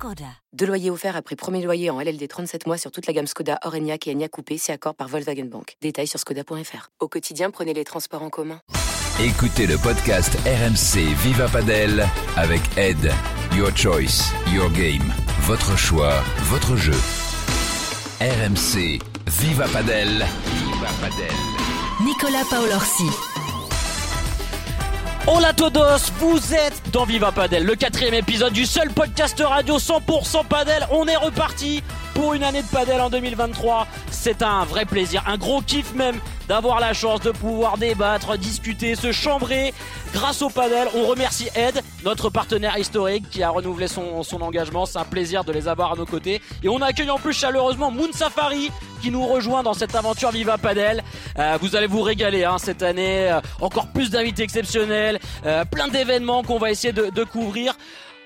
[0.00, 0.24] Skoda.
[0.54, 3.58] Deux loyers offerts après premier loyer en LLD 37 mois sur toute la gamme Skoda,
[3.64, 5.76] Orenia et Enya Coupé, c'est accord par Volkswagen Bank.
[5.82, 6.88] Détails sur skoda.fr.
[7.00, 8.60] Au quotidien, prenez les transports en commun.
[9.22, 12.06] Écoutez le podcast RMC Viva Padel
[12.38, 13.12] avec Ed.
[13.54, 15.12] Your choice, your game.
[15.42, 16.96] Votre choix, votre jeu.
[18.22, 20.24] RMC Viva Padel.
[20.46, 21.36] Viva Padel.
[22.06, 23.29] Nicolas Paolorsi.
[25.26, 30.46] Hola todos, vous êtes dans Viva Padel, le quatrième épisode du seul podcast radio 100%
[30.46, 30.86] Padel.
[30.90, 31.82] On est reparti
[32.14, 33.86] pour une année de Padel en 2023.
[34.10, 38.96] C'est un vrai plaisir, un gros kiff même d'avoir la chance de pouvoir débattre, discuter,
[38.96, 39.72] se chambrer
[40.12, 40.88] grâce au Padel.
[40.94, 44.86] On remercie Ed, notre partenaire historique qui a renouvelé son, engagement.
[44.86, 46.40] C'est un plaisir de les avoir à nos côtés.
[46.62, 50.58] Et on accueille en plus chaleureusement Moon Safari qui nous rejoint dans cette aventure Viva
[50.58, 51.02] Padel.
[51.38, 53.30] Euh, vous allez vous régaler hein, cette année.
[53.30, 57.74] Euh, encore plus d'invités exceptionnels, euh, plein d'événements qu'on va essayer de couvrir.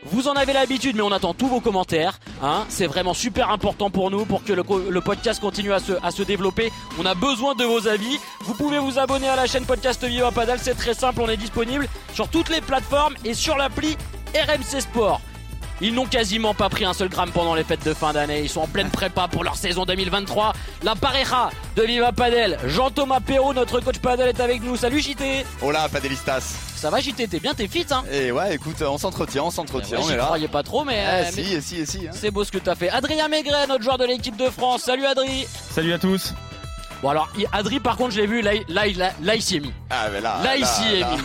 [0.07, 2.19] Vous en avez l'habitude, mais on attend tous vos commentaires.
[2.43, 2.65] Hein.
[2.69, 6.71] C'est vraiment super important pour nous, pour que le, podcast continue à se, à développer.
[6.99, 8.19] On a besoin de vos avis.
[8.41, 10.59] Vous pouvez vous abonner à la chaîne Podcast Viva Padel.
[10.61, 13.97] C'est très simple, on est disponible sur toutes les plateformes et sur l'appli
[14.35, 15.21] RMC Sport.
[15.81, 18.41] Ils n'ont quasiment pas pris un seul gramme pendant les fêtes de fin d'année.
[18.43, 20.53] Ils sont en pleine prépa pour leur saison 2023.
[20.83, 22.59] La pareja de Viva Padel.
[22.67, 24.77] Jean-Thomas Perrault, notre coach padel, est avec nous.
[24.77, 25.45] Salut JT.
[25.63, 26.41] Hola, Padelistas.
[26.77, 28.05] Ça va JT T'es bien, t'es fit hein?
[28.13, 30.25] Et ouais, écoute, on s'entretient, on s'entretient, Ouais, on J'y est là.
[30.27, 32.07] croyais pas trop, mais, Ah, euh, mais si, si, si.
[32.07, 32.11] hein.
[32.13, 32.91] c'est beau ce que t'as fait.
[32.91, 34.83] Adrien Maigret, notre joueur de l'équipe de France.
[34.83, 35.47] Salut Adri.
[35.71, 36.35] Salut à tous.
[37.05, 39.35] Bon alors, il- Adri, par contre, je l'ai vu, là, il- là, il- là, là,
[39.35, 39.75] il s'y est mis.
[39.91, 40.39] Ah, mais là.
[40.43, 41.17] Là, il s'y est là, mis.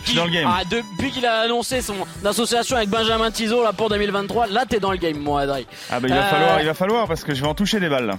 [0.00, 4.64] qu'il- ah, depuis qu'il a annoncé son association avec Benjamin Tizot là pour 2023, là
[4.68, 5.66] t'es dans le game, moi, Adri.
[5.90, 7.80] Ah bah il va Euh, falloir, il va falloir parce que je vais en toucher
[7.80, 8.18] des balles là.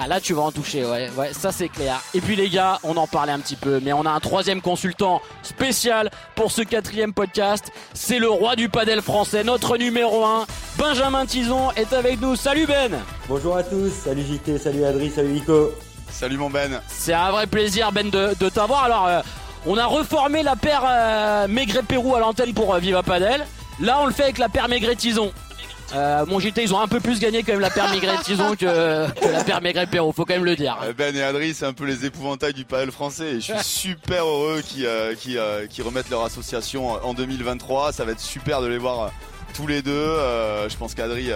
[0.00, 2.00] Ah là tu vas en toucher, ouais, ouais, ça c'est clair.
[2.14, 4.62] Et puis les gars, on en parlait un petit peu, mais on a un troisième
[4.62, 7.70] consultant spécial pour ce quatrième podcast.
[7.92, 10.46] C'est le roi du padel français, notre numéro 1,
[10.78, 12.34] Benjamin Tizon est avec nous.
[12.34, 12.92] Salut Ben
[13.28, 15.72] Bonjour à tous, salut JT, salut Adri, salut Nico.
[16.10, 16.80] Salut mon Ben.
[16.88, 18.84] C'est un vrai plaisir Ben de, de t'avoir.
[18.84, 19.20] Alors euh,
[19.66, 23.46] on a reformé la paire euh, Maigret-Pérou à l'antenne pour euh, Viva Padel.
[23.80, 25.32] Là on le fait avec la paire Maigret-Tizon.
[25.94, 29.10] Euh, mon JT, ils ont un peu plus gagné quand même la paire Maigret-Tizon que,
[29.10, 30.76] que la paire Maigret-Pérou, faut quand même le dire.
[30.98, 33.36] Ben et Adri, c'est un peu les épouvantails du padel français.
[33.36, 33.64] Et je suis
[33.94, 37.92] super heureux qu'ils remettent leur association en 2023.
[37.92, 39.12] Ça va être super de les voir
[39.54, 40.16] tous les deux.
[40.68, 41.30] Je pense qu'Adri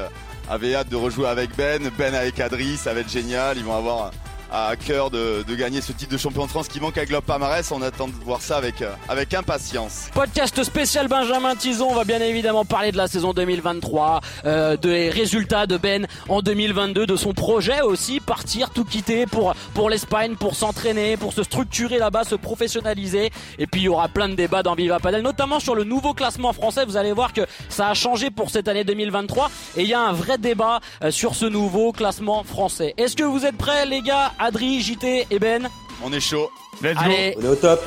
[0.50, 1.90] avait hâte de rejouer avec Ben.
[1.96, 3.56] Ben avec Adri, ça va être génial.
[3.56, 4.10] Ils vont avoir
[4.52, 7.70] à cœur de, gagner ce titre de champion de France qui manque à Globe Palmarès.
[7.72, 10.08] On attend de voir ça avec, euh, avec impatience.
[10.14, 11.88] Podcast spécial Benjamin Tison.
[11.90, 16.42] On va bien évidemment parler de la saison 2023, euh, des résultats de Ben en
[16.42, 21.42] 2022, de son projet aussi, partir, tout quitter pour, pour l'Espagne, pour s'entraîner, pour se
[21.42, 23.30] structurer là-bas, se professionnaliser.
[23.58, 26.12] Et puis il y aura plein de débats dans Viva Padel, notamment sur le nouveau
[26.12, 26.84] classement français.
[26.84, 30.00] Vous allez voir que ça a changé pour cette année 2023 et il y a
[30.00, 32.94] un vrai débat euh, sur ce nouveau classement français.
[32.98, 35.70] Est-ce que vous êtes prêts les gars Adri, JT et Ben
[36.02, 36.50] On est chaud.
[36.82, 37.00] Let's go.
[37.04, 37.10] On
[37.42, 37.80] est au top.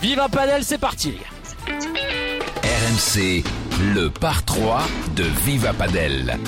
[0.00, 1.18] Viva Padel, c'est parti.
[1.66, 3.44] RMC,
[3.94, 4.84] le par 3
[5.16, 6.38] de Viva Padel.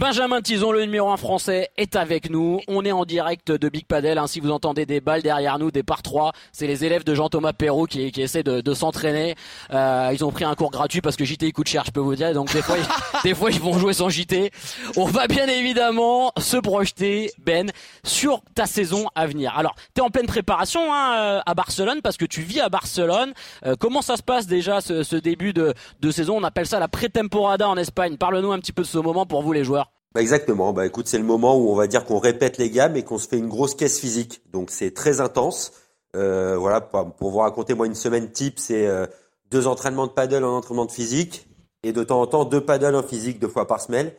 [0.00, 2.58] Benjamin Tison, le numéro 1 français, est avec nous.
[2.68, 4.16] On est en direct de Big Padel.
[4.16, 7.14] Hein, si vous entendez des balles derrière nous, des par 3, c'est les élèves de
[7.14, 9.34] Jean-Thomas Perrault qui, essaient de, s'entraîner.
[9.74, 12.00] Euh, ils ont pris un cours gratuit parce que JT il coûte cher, je peux
[12.00, 12.32] vous dire.
[12.32, 14.50] Donc des fois, ils, des fois ils vont jouer sans JT.
[14.96, 17.70] On va bien évidemment se projeter, Ben,
[18.02, 19.52] sur ta saison à venir.
[19.54, 22.70] Alors, tu es en pleine préparation hein, euh, à Barcelone parce que tu vis à
[22.70, 23.34] Barcelone.
[23.66, 26.38] Euh, comment ça se passe déjà ce, ce début de, de saison?
[26.38, 28.16] On appelle ça la pré-temporada en Espagne.
[28.16, 29.89] Parle-nous un petit peu de ce moment pour vous les joueurs.
[30.12, 32.96] Bah exactement, bah écoute, c'est le moment où on va dire qu'on répète les gammes
[32.96, 34.42] et qu'on se fait une grosse caisse physique.
[34.50, 35.72] Donc c'est très intense.
[36.16, 39.06] Euh, voilà, pour, vous raconter, moi, une semaine type, c'est euh,
[39.50, 41.46] deux entraînements de paddle, un entraînement de physique,
[41.84, 44.10] et de temps en temps deux paddles en physique deux fois par semaine,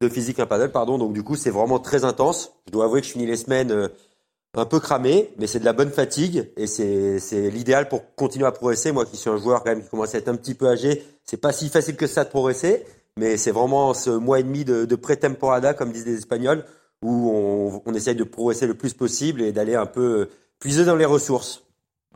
[0.00, 0.96] deux physiques un paddle, pardon.
[0.98, 2.52] Donc du coup, c'est vraiment très intense.
[2.66, 3.88] Je dois avouer que je finis les semaines euh,
[4.54, 8.46] un peu cramé, mais c'est de la bonne fatigue et c'est c'est l'idéal pour continuer
[8.46, 8.92] à progresser.
[8.92, 11.04] Moi, qui suis un joueur quand même qui commence à être un petit peu âgé,
[11.24, 12.84] c'est pas si facile que ça de progresser,
[13.18, 16.64] mais c'est vraiment ce mois et demi de, pré-temporada, comme disent les Espagnols,
[17.02, 20.28] où on, on essaye de progresser le plus possible et d'aller un peu
[20.58, 21.64] puiser dans les ressources.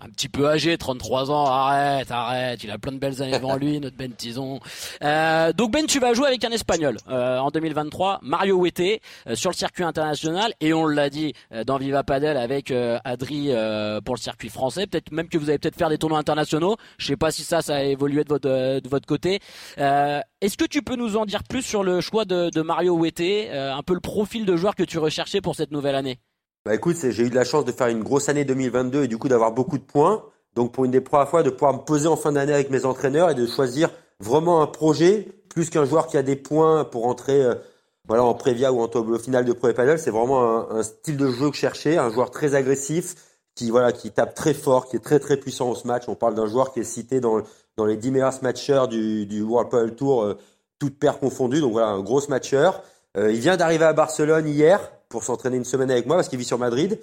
[0.00, 3.56] Un petit peu âgé, 33 ans, arrête, arrête, il a plein de belles années devant
[3.56, 4.60] lui, notre Ben Tison.
[5.02, 9.34] Euh, donc Ben, tu vas jouer avec un Espagnol euh, en 2023, Mario Huete, euh,
[9.34, 12.70] sur le circuit international, et on l'a dit euh, dans Viva Padel avec
[13.04, 13.50] Adri
[14.04, 17.06] pour le circuit français, peut-être même que vous allez peut-être faire des tournois internationaux, je
[17.06, 18.48] sais pas si ça, ça a évolué de votre,
[18.80, 19.40] de votre côté.
[19.76, 23.50] Est-ce que tu peux nous en dire plus sur le choix de, de Mario Huete,
[23.52, 26.18] un peu le profil de joueur que tu recherchais pour cette nouvelle année?
[26.66, 29.18] Bah écoute, j'ai eu de la chance de faire une grosse année 2022 et du
[29.18, 30.24] coup d'avoir beaucoup de points.
[30.56, 32.84] Donc pour une des premières fois, de pouvoir me poser en fin d'année avec mes
[32.84, 37.06] entraîneurs et de choisir vraiment un projet plus qu'un joueur qui a des points pour
[37.06, 37.54] entrer euh,
[38.08, 40.00] voilà en prévia ou en tableau final de et Paddle.
[40.00, 43.14] C'est vraiment un, un, style de jeu que je cherchais, un joueur très agressif
[43.54, 46.08] qui voilà qui tape très fort, qui est très très puissant au match.
[46.08, 47.42] On parle d'un joueur qui est cité dans
[47.76, 50.36] dans les 10 meilleurs smatchers du, du World Paddle Tour, euh,
[50.80, 51.60] toutes paires confondues.
[51.60, 52.72] Donc voilà, un gros smatcher.
[53.16, 56.38] Euh, il vient d'arriver à Barcelone hier pour s'entraîner une semaine avec moi parce qu'il
[56.38, 56.98] vit sur Madrid.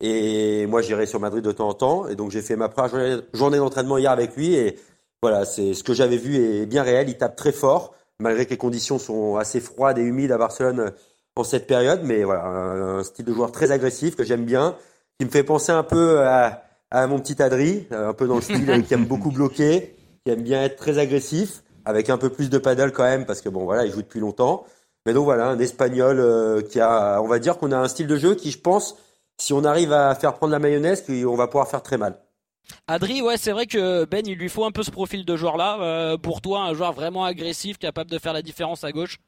[0.00, 2.08] Et moi, j'irai sur Madrid de temps en temps.
[2.08, 4.54] Et donc, j'ai fait ma première journée d'entraînement hier avec lui.
[4.54, 4.78] Et
[5.22, 7.08] voilà, c'est ce que j'avais vu est bien réel.
[7.08, 10.92] Il tape très fort, malgré que les conditions sont assez froides et humides à Barcelone
[11.34, 12.00] en cette période.
[12.04, 14.76] Mais voilà, un, style de joueur très agressif que j'aime bien,
[15.18, 18.42] qui me fait penser un peu à, à mon petit Adri, un peu dans le
[18.42, 22.50] style qui aime beaucoup bloquer, qui aime bien être très agressif, avec un peu plus
[22.50, 24.66] de paddle quand même, parce que bon, voilà, il joue depuis longtemps.
[25.06, 28.08] Mais donc voilà, un espagnol euh, qui a, on va dire qu'on a un style
[28.08, 28.96] de jeu qui, je pense,
[29.38, 32.18] si on arrive à faire prendre la mayonnaise, on va pouvoir faire très mal.
[32.88, 35.78] Adri, ouais, c'est vrai que Ben, il lui faut un peu ce profil de joueur-là.
[35.80, 39.18] Euh, pour toi, un joueur vraiment agressif, capable de faire la différence à gauche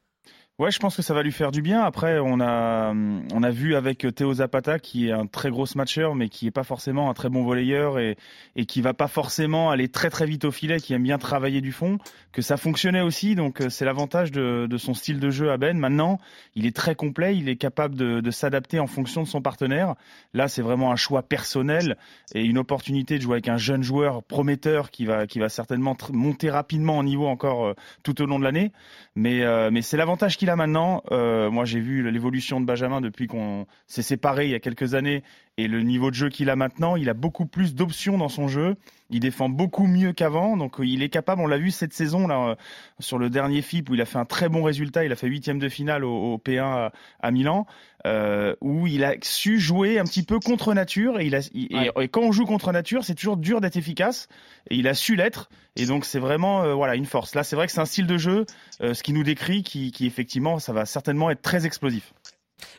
[0.59, 1.83] Ouais, je pense que ça va lui faire du bien.
[1.83, 6.09] Après, on a, on a vu avec Théo Zapata, qui est un très gros smatcher,
[6.17, 8.17] mais qui est pas forcément un très bon volleyeur et,
[8.57, 11.61] et qui va pas forcément aller très très vite au filet, qui aime bien travailler
[11.61, 11.97] du fond,
[12.33, 13.35] que ça fonctionnait aussi.
[13.35, 15.77] Donc, euh, c'est l'avantage de, de son style de jeu à Ben.
[15.77, 16.19] Maintenant,
[16.55, 19.95] il est très complet, il est capable de, de s'adapter en fonction de son partenaire.
[20.33, 21.95] Là, c'est vraiment un choix personnel
[22.35, 25.95] et une opportunité de jouer avec un jeune joueur prometteur qui va, qui va certainement
[26.11, 27.73] monter rapidement en niveau encore euh,
[28.03, 28.73] tout au long de l'année.
[29.15, 31.03] Mais, euh, mais c'est l'avantage qu'il maintenant.
[31.11, 34.93] Euh, moi, j'ai vu l'évolution de Benjamin depuis qu'on s'est séparé il y a quelques
[34.93, 35.23] années
[35.57, 36.95] et le niveau de jeu qu'il a maintenant.
[36.95, 38.75] Il a beaucoup plus d'options dans son jeu.
[39.09, 40.55] Il défend beaucoup mieux qu'avant.
[40.55, 42.55] Donc, il est capable, on l'a vu cette saison là euh,
[42.99, 45.03] sur le dernier FIP où il a fait un très bon résultat.
[45.05, 47.65] Il a fait huitième de finale au, P1 à, Milan,
[48.05, 51.19] euh, où il a su jouer un petit peu contre nature.
[51.19, 54.27] Et, il a, et, quand on joue contre nature, c'est toujours dur d'être efficace.
[54.69, 55.49] Et il a su l'être.
[55.75, 57.35] Et donc, c'est vraiment voilà une force.
[57.35, 58.45] Là, c'est vrai que c'est un style de jeu,
[58.81, 62.13] ce qui nous décrit, qui, qui effectivement ça va certainement être très explosif.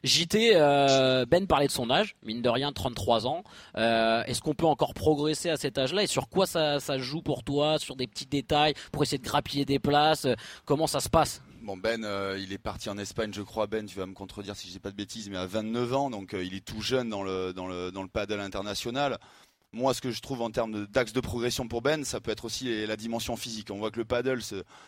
[0.04, 3.42] JT, euh, Ben parlait de son âge, mine de rien, 33 ans.
[3.76, 7.42] Euh, est-ce qu'on peut encore progresser à cet âge-là et sur quoi ça, joue pour
[7.44, 10.26] toi Sur des petits détails pour essayer de grappiller des places
[10.64, 11.42] Comment ça se passe?
[11.62, 13.66] Bon Ben, euh, il est parti en Espagne, je crois.
[13.66, 16.10] Ben, tu vas me contredire si je dis pas de bêtises, mais à 29 ans,
[16.10, 19.18] donc il est tout jeune dans le dans le dans le paddle international.
[19.72, 22.44] Moi, ce que je trouve en termes d'axe de, progression pour Ben, ça peut être
[22.44, 23.68] aussi la dimension physique.
[23.70, 24.40] On voit que le paddle,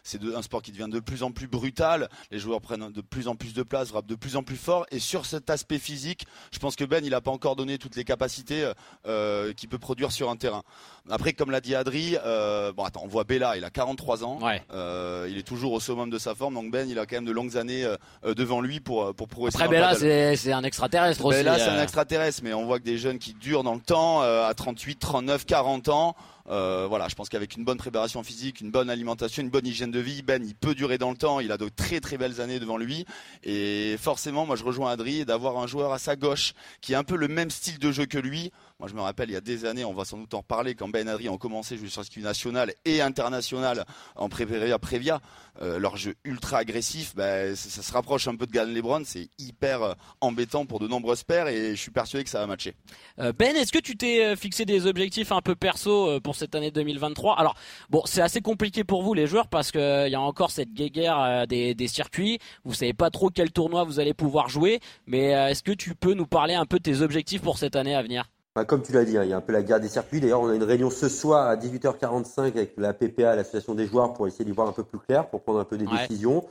[0.03, 2.09] c'est un sport qui devient de plus en plus brutal.
[2.31, 4.87] Les joueurs prennent de plus en plus de place, frappent de plus en plus fort.
[4.91, 7.95] Et sur cet aspect physique, je pense que Ben, il n'a pas encore donné toutes
[7.95, 8.73] les capacités
[9.07, 10.63] euh, qu'il peut produire sur un terrain.
[11.11, 14.39] Après, comme l'a dit Adri, euh, bon, attends, on voit Bella, il a 43 ans.
[14.73, 16.55] Euh, il est toujours au summum de sa forme.
[16.55, 19.63] Donc Ben, il a quand même de longues années euh, devant lui pour, pour progresser.
[19.63, 19.95] Après, Bella,
[20.37, 21.39] c'est un extraterrestre aussi.
[21.39, 22.41] Bella, c'est un extraterrestre.
[22.45, 25.45] Mais on voit que des jeunes qui durent dans le temps, à 30 38, 39,
[25.45, 26.17] 40 ans.
[26.49, 29.91] Euh, voilà, je pense qu'avec une bonne préparation physique, une bonne alimentation, une bonne hygiène
[29.91, 31.41] de vie, Ben, il peut durer dans le temps.
[31.41, 33.05] Il a de très très belles années devant lui.
[33.45, 37.05] Et forcément, moi, je rejoins Adri d'avoir un joueur à sa gauche qui a un
[37.05, 38.51] peu le même style de jeu que lui.
[38.83, 40.75] Moi, je me rappelle, il y a des années, on va sans doute en reparler,
[40.75, 43.85] quand Ben Adri ont commencé jouer sur circuit national et international
[44.17, 45.21] en Prévia,
[45.61, 49.03] euh, leur jeu ultra agressif, ça, se rapproche un peu de Galen Lebron.
[49.05, 52.75] C'est hyper embêtant pour de nombreuses paires et je suis persuadé que ça va matcher.
[53.19, 57.39] Ben, est-ce que tu t'es fixé des objectifs un peu perso pour cette année 2023
[57.39, 57.55] Alors,
[57.89, 61.47] bon, c'est assez compliqué pour vous les joueurs parce qu'il y a encore cette guéguerre
[61.47, 62.41] des, des, circuits.
[62.65, 66.15] Vous savez pas trop quel tournoi vous allez pouvoir jouer, mais est-ce que tu peux
[66.15, 68.93] nous parler un peu de tes objectifs pour cette année à venir bah, comme tu
[68.93, 70.21] l'as dit, hein, il y a un peu la guerre des circuits.
[70.21, 74.13] D'ailleurs, on a une réunion ce soir à 18h45 avec la PPA, l'association des joueurs,
[74.13, 76.45] pour essayer d'y voir un peu plus clair, pour prendre un peu des décisions.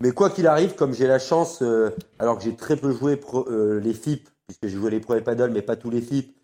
[0.00, 3.20] Mais quoi qu'il arrive, comme j'ai la chance, euh, alors que j'ai très peu joué
[3.34, 6.36] euh, les FIP, puisque j'ai joué les Pro et Paddle, mais pas tous les FIP,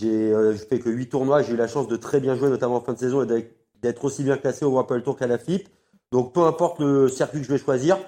[0.00, 2.76] j'ai euh, fait que 8 tournois, j'ai eu la chance de très bien jouer, notamment
[2.76, 3.50] en fin de saison, et
[3.82, 5.68] d'être aussi bien classé au World Tour qu'à la FIP.
[6.10, 7.98] Donc peu importe le circuit que je vais choisir,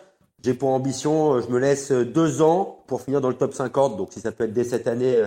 [0.43, 3.97] j'ai pour ambition, je me laisse deux ans pour finir dans le top 50.
[3.97, 5.25] Donc si ça peut être dès cette année,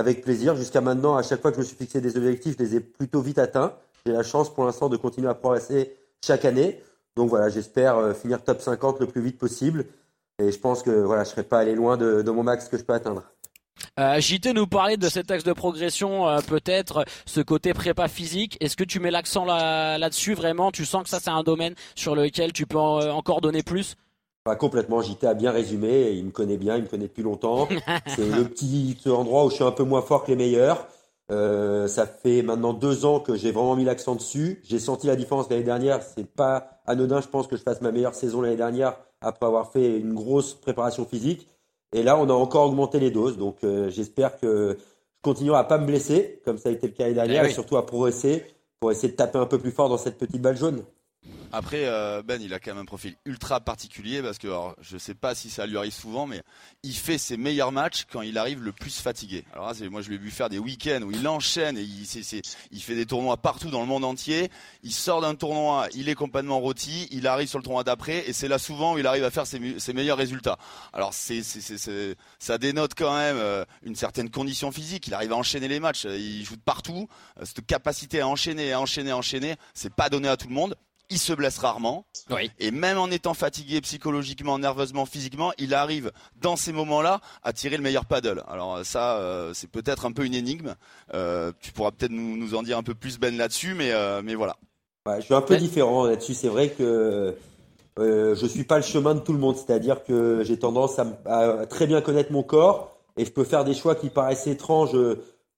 [0.00, 0.56] avec plaisir.
[0.56, 2.80] Jusqu'à maintenant, à chaque fois que je me suis fixé des objectifs, je les ai
[2.80, 3.74] plutôt vite atteints.
[4.04, 6.82] J'ai la chance pour l'instant de continuer à progresser chaque année.
[7.16, 9.84] Donc voilà, j'espère euh, finir top 50 le plus vite possible.
[10.42, 12.78] Et je pense que voilà, je ne serai pas allé loin de, mon max que
[12.78, 13.22] je peux atteindre.
[13.98, 18.56] Euh, JT nous parlait de cet axe de progression, euh, peut-être ce côté prépa physique.
[18.60, 20.70] Est-ce que tu mets l'accent là, là-dessus vraiment?
[20.70, 23.96] Tu sens que ça c'est un domaine sur lequel tu peux encore donner plus?
[24.44, 27.68] Pas complètement, JT a bien résumé, il me connaît bien, il me connaît depuis longtemps.
[28.06, 30.86] c'est le petit endroit où je suis un peu moins fort que les meilleurs.
[31.30, 34.60] Euh, ça fait maintenant deux ans que j'ai vraiment mis l'accent dessus.
[34.64, 36.02] J'ai senti la différence l'année dernière.
[36.02, 39.70] C'est pas anodin, je pense, que je fasse ma meilleure saison l'année dernière après avoir
[39.70, 41.46] fait une grosse préparation physique.
[41.92, 43.36] Et là, on a encore augmenté les doses.
[43.36, 46.92] Donc, euh, j'espère que je continuerai à pas me blesser, comme ça a été le
[46.94, 48.44] cas l'année dernière, eh et surtout à progresser
[48.80, 50.82] pour essayer de taper un peu plus fort dans cette petite balle jaune.
[51.52, 54.96] Après, euh, Ben, il a quand même un profil ultra particulier parce que alors, je
[54.98, 56.42] sais pas si ça lui arrive souvent, mais
[56.84, 59.44] il fait ses meilleurs matchs quand il arrive le plus fatigué.
[59.52, 63.06] Alors moi, je l'ai vu faire des week-ends où il enchaîne et il, fait des
[63.06, 64.48] tournois partout dans le monde entier.
[64.82, 68.32] Il sort d'un tournoi, il est complètement rôti, il arrive sur le tournoi d'après et
[68.32, 69.58] c'est là souvent où il arrive à faire ses,
[69.92, 70.56] meilleurs résultats.
[70.92, 71.42] Alors c'est,
[72.38, 75.08] ça dénote quand même euh, une certaine condition physique.
[75.08, 77.08] Il arrive à enchaîner les matchs, il joue de partout.
[77.40, 80.54] Euh, cette capacité à enchaîner, à enchaîner, à enchaîner, c'est pas donné à tout le
[80.54, 80.76] monde
[81.10, 82.06] il se blesse rarement.
[82.58, 87.76] Et même en étant fatigué psychologiquement, nerveusement, physiquement, il arrive dans ces moments-là à tirer
[87.76, 88.44] le meilleur paddle.
[88.48, 90.74] Alors ça, euh, c'est peut-être un peu une énigme.
[91.12, 94.34] Euh, tu pourras peut-être nous, en dire un peu plus Ben là-dessus, mais euh, mais
[94.34, 94.56] voilà.
[95.16, 96.34] je suis un peu différent là-dessus.
[96.34, 97.34] C'est vrai que
[97.98, 99.56] je suis pas le chemin de tout le monde.
[99.56, 103.64] C'est-à-dire que j'ai tendance à, à, très bien connaître mon corps et je peux faire
[103.64, 104.96] des choix qui paraissent étranges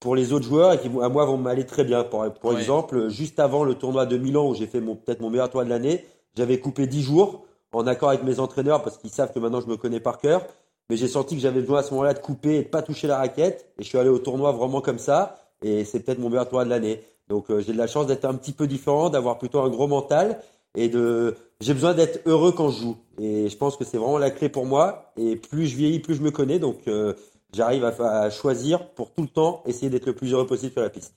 [0.03, 2.03] pour les autres joueurs et qui à moi vont m'aller très bien.
[2.03, 5.31] Pour, pour exemple, juste avant le tournoi de Milan où j'ai fait mon peut-être mon
[5.31, 6.05] meilleur tournoi de l'année,
[6.37, 9.69] j'avais coupé 10 jours en accord avec mes entraîneurs parce qu'ils savent que maintenant je
[9.69, 10.45] me connais par cœur.
[10.91, 13.07] Mais j'ai senti que j'avais besoin à ce moment-là de couper et de pas toucher
[13.07, 13.73] la raquette.
[13.79, 15.39] Et je suis allé au tournoi vraiment comme ça.
[15.63, 17.01] Et c'est peut-être mon meilleur tournoi de l'année.
[17.29, 19.87] Donc euh, j'ai de la chance d'être un petit peu différent, d'avoir plutôt un gros
[19.87, 20.41] mental
[20.75, 22.97] et de j'ai besoin d'être heureux quand je joue.
[23.21, 25.13] Et je pense que c'est vraiment la clé pour moi.
[25.17, 26.59] Et plus je vieillis, plus je me connais.
[26.59, 27.15] Donc euh,
[27.55, 30.91] j'arrive à, choisir pour tout le temps essayer d'être le plus heureux possible sur la
[30.91, 31.15] piste.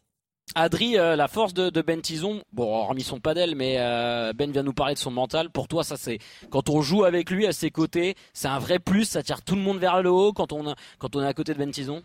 [0.54, 4.64] Adri, euh, la force de, Ben Tison, bon, hormis son padel, mais euh, Ben vient
[4.64, 5.50] nous parler de son mental.
[5.50, 6.20] Pour toi, ça c'est
[6.52, 9.06] quand on joue avec lui à ses côtés, c'est un vrai plus.
[9.06, 11.54] Ça tire tout le monde vers le haut quand on quand on est à côté
[11.54, 12.04] de Ben Tison?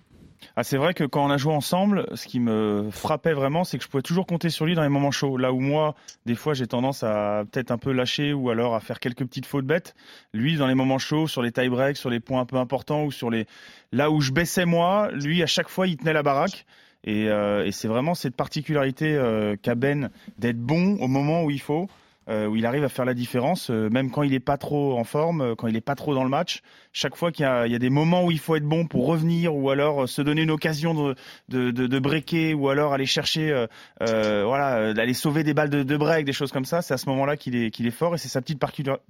[0.56, 3.78] Ah, c'est vrai que quand on a joué ensemble, ce qui me frappait vraiment, c'est
[3.78, 5.37] que je pouvais toujours compter sur lui dans les moments chauds.
[5.37, 5.94] Là où moi,
[6.26, 9.47] des fois, j'ai tendance à peut-être un peu lâcher ou alors à faire quelques petites
[9.47, 9.94] fautes bêtes.
[10.32, 13.04] Lui, dans les moments chauds, sur les tie breaks, sur les points un peu importants
[13.04, 13.47] ou sur les
[13.92, 16.66] là où je baissais moi, lui, à chaque fois, il tenait la baraque.
[17.04, 21.61] Et, euh, c'est vraiment cette particularité euh, qu'a Ben d'être bon au moment où il
[21.61, 21.88] faut.
[22.31, 24.97] Euh, où il arrive à faire la différence, euh, même quand il n'est pas trop
[24.97, 26.63] en forme, euh, quand il n'est pas trop dans le match.
[26.93, 29.69] Chaque fois qu'il y, a des moments où il faut être bon pour revenir, ou
[29.71, 31.15] alors se donner une occasion de,
[31.49, 33.67] de, de, breaker, ou alors aller chercher,
[34.01, 37.09] voilà, d'aller sauver des balles de, de break, des choses comme ça, c'est à ce
[37.09, 38.61] moment-là qu'il est, qu'il est fort et c'est sa petite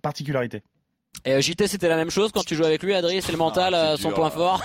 [0.02, 0.62] particularité.
[1.26, 3.36] Et euh, JT, c'était la même chose quand tu joues avec lui, Adri, c'est le
[3.36, 4.64] mental, ah, euh, son point fort.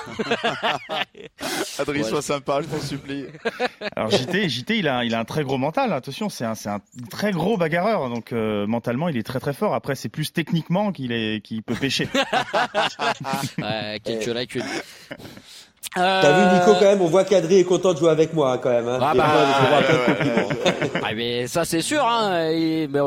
[1.79, 3.25] Adri, sois sympa, je t'en supplie.
[3.95, 5.91] Alors JT, JT, il a, il a un très gros mental.
[5.91, 8.09] Attention, c'est un, c'est un très gros bagarreur.
[8.09, 9.73] Donc euh, mentalement, il est très très fort.
[9.73, 12.07] Après, c'est plus techniquement qu'il est, qu'il peut pêcher.
[13.57, 13.99] ouais,
[15.93, 18.57] T'as vu Nico quand même, on voit qu'Adri est content de jouer avec moi hein,
[18.61, 18.87] quand même.
[18.87, 18.99] Hein.
[19.01, 19.25] Ah, bah,
[21.03, 22.03] ah, mais ça c'est sûr.
[22.05, 22.51] Hein.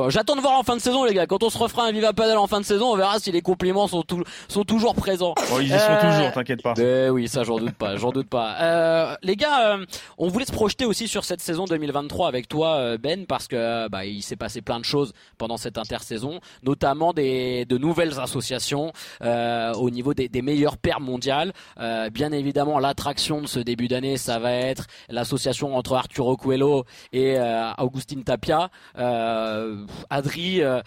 [0.09, 1.27] J'attends de voir en fin de saison les gars.
[1.27, 3.43] Quand on se refera un Viva Padel en fin de saison, on verra si les
[3.43, 4.05] compliments sont,
[4.49, 5.35] sont toujours présents.
[5.53, 6.75] Oh, ils y sont euh, toujours, t'inquiète pas.
[6.79, 8.57] Mais oui, ça j'en doute pas, j'en doute pas.
[8.61, 9.85] Euh, les gars, euh,
[10.19, 13.89] on voulait se projeter aussi sur cette saison 2023 avec toi euh, Ben parce que
[13.89, 18.93] bah, il s'est passé plein de choses pendant cette intersaison, notamment des de nouvelles associations
[19.21, 21.53] au niveau des, des meilleures paires mondiales.
[22.13, 27.39] bien évidemment l'attraction de ce début d'année, ça va être l'association entre Arturo Coelho et
[27.39, 28.69] euh, Augustin Tapia.
[28.99, 30.61] Euh, Adri.
[30.61, 30.81] Euh,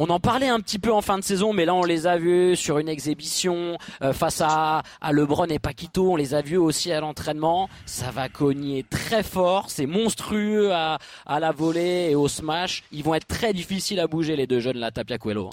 [0.00, 2.18] on en parlait un petit peu en fin de saison, mais là on les a
[2.18, 3.76] vus sur une exhibition
[4.12, 6.12] face à, à Lebron et Paquito.
[6.12, 7.68] On les a vus aussi à l'entraînement.
[7.84, 9.70] Ça va cogner très fort.
[9.70, 12.84] C'est monstrueux à, à la volée et au smash.
[12.92, 15.50] Ils vont être très difficiles à bouger les deux jeunes, la Tapia Coelho.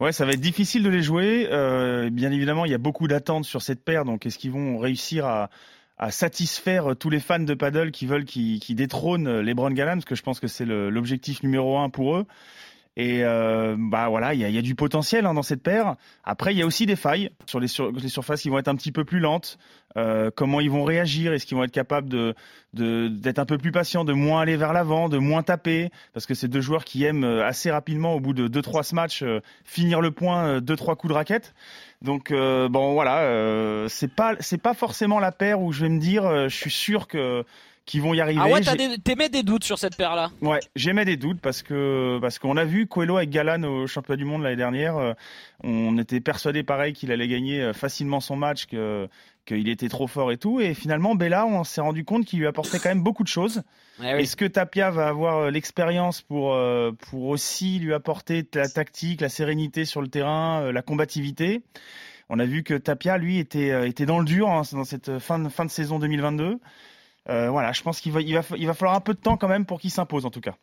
[0.00, 1.48] Ouais, ça va être difficile de les jouer.
[1.50, 4.04] Euh, bien évidemment, il y a beaucoup d'attentes sur cette paire.
[4.04, 5.50] Donc, est-ce qu'ils vont réussir à,
[5.96, 10.04] à, satisfaire tous les fans de paddle qui veulent qu'ils détrônent les Brown Gallant Parce
[10.04, 12.26] que je pense que c'est l'objectif numéro un pour eux.
[12.98, 15.94] Et euh, bah voilà, il y a, y a, du potentiel hein, dans cette paire.
[16.24, 18.66] Après, il y a aussi des failles sur les, sur les surfaces qui vont être
[18.66, 19.56] un petit peu plus lentes.
[19.98, 21.32] Euh, comment ils vont réagir?
[21.32, 22.34] Est-ce qu'ils vont être capables de
[22.74, 25.90] d'être un peu plus patients, de moins aller vers l'avant, de moins taper?
[26.12, 28.82] Parce que c'est deux joueurs qui aiment euh, assez rapidement, au bout de deux trois
[28.92, 31.54] matchs, euh, finir le point, deux trois coups de raquette.
[32.02, 36.48] Donc bon voilà, c'est pas c'est pas forcément la paire où je vais me dire,
[36.48, 37.44] je suis sûr que
[37.86, 38.40] qui vont y arriver.
[38.40, 38.60] Ah ouais,
[39.02, 40.30] t'émets des doutes sur cette paire-là?
[40.40, 44.16] Ouais, j'émets des doutes parce que parce qu'on a vu Coelho avec Galan au championnat
[44.16, 45.16] du monde l'année dernière.
[45.64, 49.08] on était persuadé pareil qu'il allait gagner facilement son match, que
[49.48, 50.60] qu'il était trop fort et tout.
[50.60, 53.62] Et finalement, Bella, on s'est rendu compte qu'il lui apportait quand même beaucoup de choses.
[54.00, 54.06] Oui.
[54.06, 59.20] Est-ce que Tapia va avoir euh, l'expérience pour euh, pour aussi lui apporter la tactique,
[59.20, 61.64] la sérénité sur le terrain, euh, la combativité?
[62.28, 65.18] On a vu que Tapia, lui, était euh, était dans le dur hein, dans cette
[65.18, 66.60] fin de fin de saison 2022.
[67.28, 69.36] Euh, voilà, je pense qu'il va il va il va falloir un peu de temps
[69.36, 70.54] quand même pour qu'il s'impose en tout cas.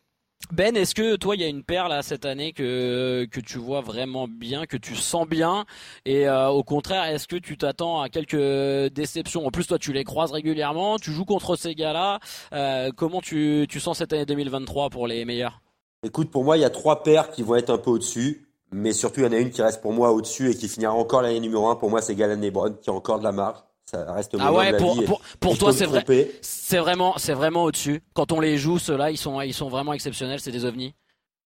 [0.52, 3.80] Ben, est-ce que toi, il y a une paire là cette année que tu vois
[3.80, 5.64] vraiment bien, que tu sens bien,
[6.04, 9.44] et euh, au contraire, est-ce que tu t'attends à quelques déceptions?
[9.44, 12.20] En plus, toi, tu les croises régulièrement, tu joues contre ces gars-là.
[12.52, 15.60] Euh, comment tu sens cette année 2023 pour les meilleurs?
[16.04, 18.92] Écoute, pour moi, il y a trois paires qui vont être un peu au-dessus, mais
[18.92, 21.22] surtout, il y en a une qui reste pour moi au-dessus et qui finira encore
[21.22, 21.74] l'année numéro un.
[21.74, 23.58] Pour moi, c'est Galan Lebron qui a encore de la marge.
[23.90, 25.06] Ça reste Ah ouais, de la pour vie
[25.38, 26.04] pour, toi, c'est vrai.
[26.40, 28.02] C'est vraiment c'est vraiment au-dessus.
[28.14, 30.40] Quand on les joue, ceux-là, ils sont ils sont vraiment exceptionnels.
[30.40, 30.94] C'est des ovnis.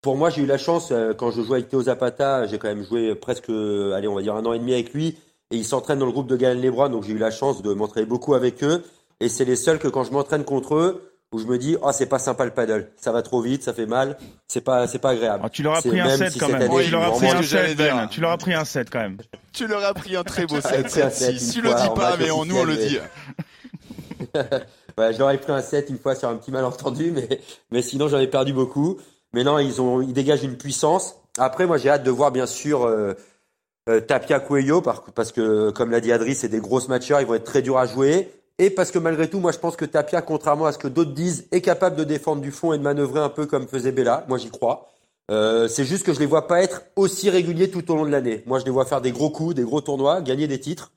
[0.00, 2.68] Pour moi, j'ai eu la chance, euh, quand je jouais avec Théo Zapata, j'ai quand
[2.68, 5.18] même joué presque, euh, allez, on va dire un an et demi avec lui,
[5.50, 7.75] et il s'entraîne dans le groupe de Galan Lebron, donc j'ai eu la chance de
[7.75, 8.82] m'entraîner beaucoup avec eux,
[9.20, 11.91] et c'est les seuls que quand je m'entraîne contre eux, où je me dis, oh,
[11.93, 14.19] c'est pas sympa le paddle, ça va trop vite, ça fait mal,
[14.49, 15.43] c'est pas, c'est pas agréable.
[15.45, 16.63] Ah, tu leur as pris un set si quand même.
[16.63, 17.77] année, tu leur as pris un set.
[17.77, 18.09] Ben.
[18.11, 19.17] Tu leur as pris un set quand même.
[19.53, 20.89] Tu leur as pris un très beau set.
[21.13, 22.99] Si, tu le dis en pas, match mais on, nous on le dit.
[24.99, 27.81] Ouais, je leur ai pris un set une fois sur un petit malentendu, mais, mais
[27.81, 28.99] sinon j'en ai perdu beaucoup.
[29.33, 31.15] Mais non, ils ont, ils dégagent une puissance.
[31.39, 33.15] Après, moi, j'ai hâte de voir, bien sûr, euh,
[33.89, 37.27] euh, Tapia Cuello, par- parce que, comme l'a dit Adri, c'est des grosses matcheurs, ils
[37.27, 38.29] vont être très durs à jouer.
[38.61, 41.14] Et parce que malgré tout, moi, je pense que Tapia, contrairement à ce que d'autres
[41.14, 44.26] disent, est capable de défendre du fond et de manœuvrer un peu comme faisait Bella.
[44.29, 44.90] Moi, j'y crois.
[45.31, 48.11] Euh, c'est juste que je les vois pas être aussi réguliers tout au long de
[48.11, 48.43] l'année.
[48.45, 50.93] Moi, je les vois faire des gros coups, des gros tournois, gagner des titres,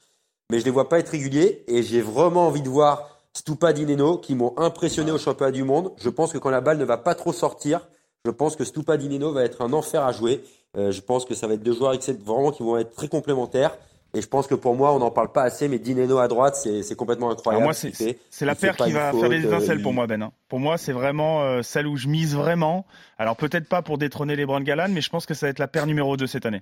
[0.52, 1.64] mais je les vois pas être réguliers.
[1.70, 5.94] Et j'ai vraiment envie de voir Stupa Dineno qui m'ont impressionné au championnat du monde.
[5.96, 7.80] Je pense que quand la balle ne va pas trop sortir,
[8.26, 10.44] je pense que Stupa Dineno va être un enfer à jouer.
[10.76, 13.78] Euh, je pense que ça va être deux joueurs vraiment qui vont être très complémentaires.
[14.16, 16.56] Et je pense que pour moi, on n'en parle pas assez, mais Dineno à droite,
[16.56, 17.64] c'est complètement Alors incroyable.
[17.64, 17.88] moi, ce
[18.30, 20.22] c'est la paire qui va faute, faire des euh, étincelles pour moi, Ben.
[20.22, 20.32] hein.
[20.50, 22.86] Pour moi, c'est vraiment euh, celle où je mise vraiment.
[23.18, 25.58] Alors peut-être pas pour détrôner les Brand Galan, mais je pense que ça va être
[25.60, 26.62] la paire numéro 2 cette année.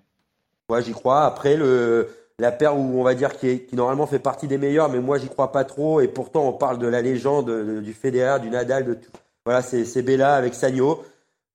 [0.70, 1.25] Ouais, j'y crois.
[1.25, 2.08] Après, le,
[2.39, 5.00] la paire où on va dire qui, est, qui normalement fait partie des meilleurs, mais
[5.00, 6.00] moi j'y crois pas trop.
[6.00, 9.12] Et pourtant, on parle de la légende de- du Federer, du Nadal, de tout.
[9.46, 11.03] Voilà, c'est c'est Bella avec Sagno.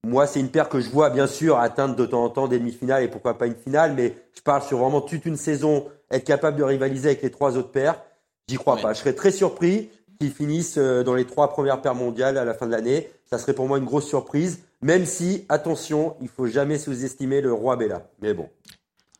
[0.04, 2.58] Moi, c'est une paire que je vois bien sûr atteindre de temps en temps des
[2.58, 6.24] demi-finales et pourquoi pas une finale, mais je parle sur vraiment toute une saison, être
[6.24, 8.00] capable de rivaliser avec les trois autres paires.
[8.48, 8.82] J'y crois Ouais.
[8.82, 8.92] pas.
[8.92, 12.54] Je serais très surpris qu'ils finissent euh, dans les trois premières paires mondiales à la
[12.54, 13.10] fin de l'année.
[13.28, 17.52] Ça serait pour moi une grosse surprise, même si, attention, il faut jamais sous-estimer le
[17.52, 18.06] roi Bella.
[18.22, 18.48] Mais bon.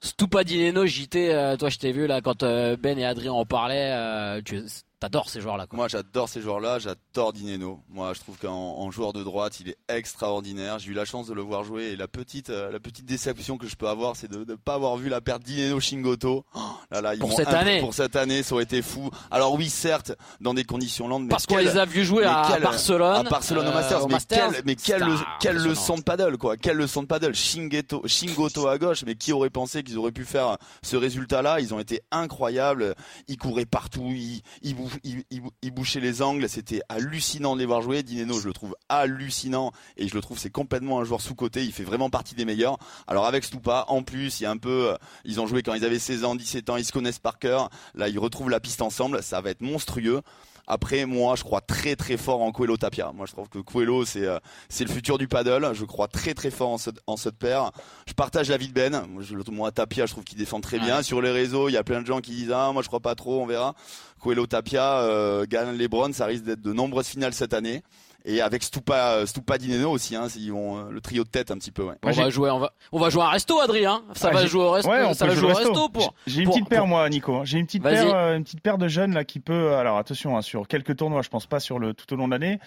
[0.01, 3.93] Stupadineno, JT, euh, toi je t'ai vu là quand euh, Ben et Adrien en parlaient,
[3.93, 4.63] euh, tu
[5.01, 5.77] t'adores ces joueurs là quoi.
[5.77, 7.01] Moi, j'adore ces joueurs-là, j'adore
[7.33, 7.81] Dineno.
[7.89, 10.79] Moi, je trouve qu'en en joueur de droite, il est extraordinaire.
[10.79, 13.59] J'ai eu la chance de le voir jouer et la petite, euh, la petite déception
[13.59, 16.45] que je peux avoir, c'est de ne pas avoir vu la perte Dineno Shingoto.
[16.55, 16.59] Oh,
[16.91, 17.81] là, là, ils Pour cette année.
[17.81, 19.11] Pour cette année, ça aurait été fou.
[19.31, 22.25] Alors oui, certes, dans des conditions lentes, mais Parce qu'on quel- les a vus jouer
[22.25, 23.17] à quel- Barcelone.
[23.17, 24.51] à Barcelone au euh, Masters, au mais, Masters.
[24.79, 26.57] C'était le- quelle leçon de paddle, quoi.
[26.57, 27.35] Quelle leçon de paddle.
[27.35, 31.61] Shingeto, Shingoto à gauche, mais qui aurait pensé qu'ils auraient pu faire ce résultat-là?
[31.61, 32.95] Ils ont été incroyables.
[33.29, 36.49] Ils couraient partout, ils, ils, bou- ils- ils- ils bouchaient les angles.
[36.49, 38.03] C'était hallucinant de les voir jouer.
[38.03, 41.65] Dineno, je le trouve hallucinant et je le trouve c'est complètement un joueur sous-côté.
[41.65, 42.79] Il fait vraiment partie des meilleurs.
[43.07, 45.75] Alors avec Stupa, en plus, il y a un peu, euh, ils ont joué quand
[45.75, 47.71] ils avaient 16 ans, 17 ans, ils se connaissent par cœur.
[47.95, 49.23] Là, ils retrouvent la piste ensemble.
[49.23, 50.23] Ça va être monstrueux.
[50.67, 53.13] Après, moi, je crois très très fort en Coelho Tapia.
[53.15, 55.71] Moi, je trouve que Coelho, c'est euh, c'est le futur du paddle.
[55.75, 57.71] Je crois très très fort en cette, en cette paire.
[58.09, 59.07] Je partage l'avis de Ben.
[59.09, 61.03] Moi, je, moi, Tapia, je trouve qu'il défend très bien.
[61.03, 63.01] Sur les réseaux, il y a plein de gens qui disent ah moi je crois
[63.01, 63.75] pas trop, on verra.
[64.21, 67.83] Coelho Tapia, euh, Galan Lebron, ça risque d'être de nombreuses finales cette année.
[68.29, 71.59] Et avec Stupa, Stupa Dineno aussi, hein, ils vont euh, le trio de tête un
[71.59, 71.85] petit peu.
[71.85, 71.95] Ouais.
[72.03, 74.03] On va jouer, on va, on va jouer un resto, Adrien.
[74.15, 74.91] Ça Ah, va jouer au resto.
[74.91, 76.13] Ouais, on ça va jouer au resto pour.
[76.27, 77.43] J'ai une pour- petite paire pour- moi, Nico.
[77.45, 79.75] J'ai une petite paire, euh, une petite paire de jeunes là qui peut.
[79.75, 82.33] Alors attention, hein, sur quelques tournois, je pense pas sur le tout au long de
[82.33, 82.59] l'année,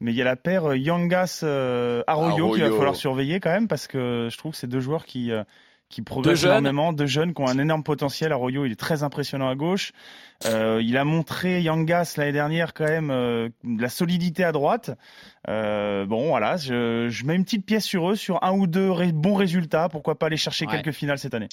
[0.00, 3.50] mais il y a la paire euh, Yangas euh, Arroyo, qu'il va falloir surveiller quand
[3.50, 5.42] même parce que je trouve que c'est deux joueurs qui euh,
[5.88, 6.50] qui progressent jeunes.
[6.50, 8.32] énormément, deux jeunes qui ont un énorme potentiel.
[8.32, 9.92] Arroyo, il est très impressionnant à gauche.
[10.44, 14.90] Euh, il a montré Yangas l'année dernière quand même euh, de la solidité à droite.
[15.48, 18.90] Euh, bon, voilà, je, je mets une petite pièce sur eux, sur un ou deux
[18.90, 19.88] ré- bons résultats.
[19.88, 20.72] Pourquoi pas aller chercher Ouais.
[20.82, 21.48] quelques finales cette année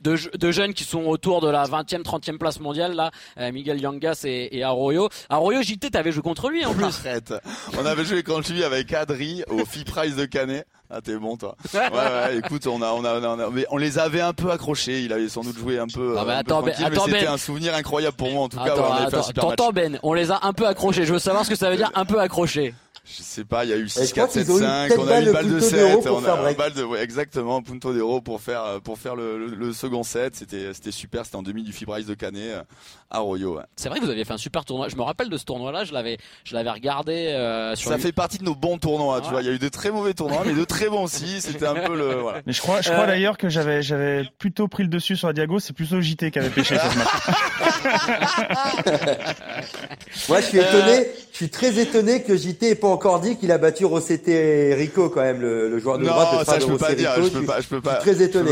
[0.00, 4.22] de, jeunes qui sont autour de la 20e, 30e place mondiale là, euh, Miguel Yangas
[4.24, 5.08] et, et Arroyo.
[5.28, 6.84] Arroyo JT, t'avais joué contre lui en plus.
[6.84, 7.34] Arrête.
[7.78, 10.66] On avait joué contre lui avec Adri au FI Prize de Canet.
[10.90, 11.54] Ah t'es bon toi.
[11.74, 14.50] Ouais, ouais, écoute, on a, on a, on a, mais on les avait un peu
[14.50, 15.02] accrochés.
[15.02, 16.16] Il avait sans doute joué un peu.
[16.18, 17.32] Ah bah attends, ben, attends, c'était ben.
[17.34, 18.72] un souvenir incroyable pour moi en tout cas.
[18.72, 21.04] Attends, attends, attends, Ben, on les a un peu accrochés.
[21.04, 22.74] Je veux savoir ce que ça veut dire un peu accrochés.
[23.16, 25.32] Je sais pas, il y a eu 6, 4, 7, 5, on a eu une
[25.32, 28.98] balle de 7, on a une balle de, ouais, exactement, punto d'euro pour faire, pour
[28.98, 30.36] faire le, le, second set.
[30.36, 32.62] C'était, c'était super, c'était en demi du Fibrice de Canet euh,
[33.10, 33.56] à Royo.
[33.56, 33.62] Ouais.
[33.76, 34.88] C'est vrai que vous aviez fait un super tournoi.
[34.88, 38.12] Je me rappelle de ce tournoi-là, je l'avais, je l'avais regardé, euh, sur Ça fait
[38.12, 39.42] partie de nos bons tournois, tu vois.
[39.42, 41.40] Il y a eu de très mauvais tournois, mais de très bons aussi.
[41.40, 42.42] C'était un peu le, voilà.
[42.46, 43.06] Mais je crois, je crois euh...
[43.06, 45.60] d'ailleurs que j'avais, j'avais plutôt pris le dessus sur la Diago.
[45.60, 47.08] C'est plutôt JT qui avait pêché sur ce match.
[50.28, 53.52] Moi, je suis étonné, je suis très étonné que JT ait pas encore dit qu'il
[53.52, 56.28] a battu Rossetti Rico quand même le, le joueur de non, droite.
[56.32, 57.12] Non, ça je peux pas dire.
[57.22, 57.60] Je peux pas.
[57.60, 57.94] Je peux pas.
[57.94, 58.50] très étonné.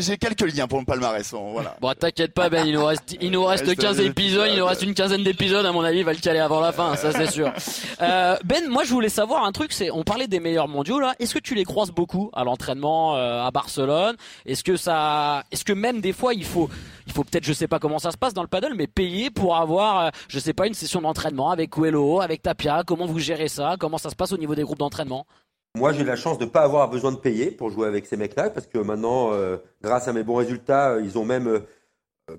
[0.00, 1.34] J'ai quelques liens pour le palmarès.
[1.52, 1.76] Voilà.
[1.82, 4.82] Bon, t'inquiète pas Ben, il nous reste, il nous reste 15 épisodes, il nous reste
[4.82, 7.30] une quinzaine d'épisodes à mon avis, il va le caler avant la fin, ça c'est
[7.30, 7.52] sûr.
[8.00, 11.14] Euh, ben, moi je voulais savoir un truc, c'est, on parlait des meilleurs mondiaux là.
[11.20, 14.16] Est-ce que tu les croises beaucoup à l'entraînement euh, à Barcelone?
[14.46, 16.68] Est-ce que ça, est-ce que même des fois il faut,
[17.06, 19.30] il faut peut-être, je sais pas comment ça se passe dans le paddle, mais payer
[19.30, 22.82] pour avoir, euh, je sais pas, une session d'entraînement avec Coelho, avec Tapia.
[22.86, 23.76] Comment vous gérez ça?
[23.78, 25.26] Comment ça se passe au niveau des groupes d'entraînement?
[25.76, 28.16] Moi, j'ai la chance de ne pas avoir besoin de payer pour jouer avec ces
[28.16, 31.62] mecs-là, parce que maintenant, euh, grâce à mes bons résultats, euh, ils ont même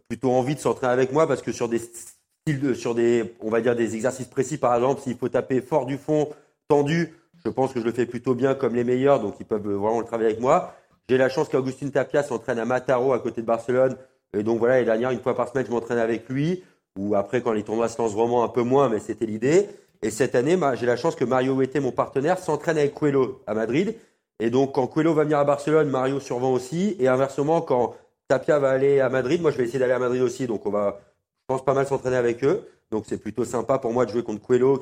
[0.08, 3.62] plutôt envie de s'entraîner avec moi, parce que sur des styles, sur des, on va
[3.62, 6.30] dire des exercices précis, par exemple, s'il faut taper fort du fond,
[6.68, 9.62] tendu, je pense que je le fais plutôt bien comme les meilleurs, donc ils peuvent
[9.62, 10.74] vraiment le travailler avec moi.
[11.08, 13.96] J'ai la chance qu'Augustin Tapia s'entraîne à Mataro, à côté de Barcelone,
[14.34, 16.64] et donc voilà, l'année dernière, une fois par semaine, je m'entraîne avec lui,
[16.98, 19.68] ou après, quand les tournois se lancent vraiment un peu moins, mais c'était l'idée.
[20.02, 23.54] Et cette année, j'ai la chance que Mario Huete, mon partenaire, s'entraîne avec Coelho à
[23.54, 23.96] Madrid.
[24.40, 26.96] Et donc, quand Coelho va venir à Barcelone, Mario survend aussi.
[27.00, 27.96] Et inversement, quand
[28.28, 30.48] Tapia va aller à Madrid, moi, je vais essayer d'aller à Madrid aussi.
[30.48, 32.68] Donc, on va, je pense, pas mal s'entraîner avec eux.
[32.92, 34.82] Donc, c'est plutôt sympa pour moi de jouer contre Coelho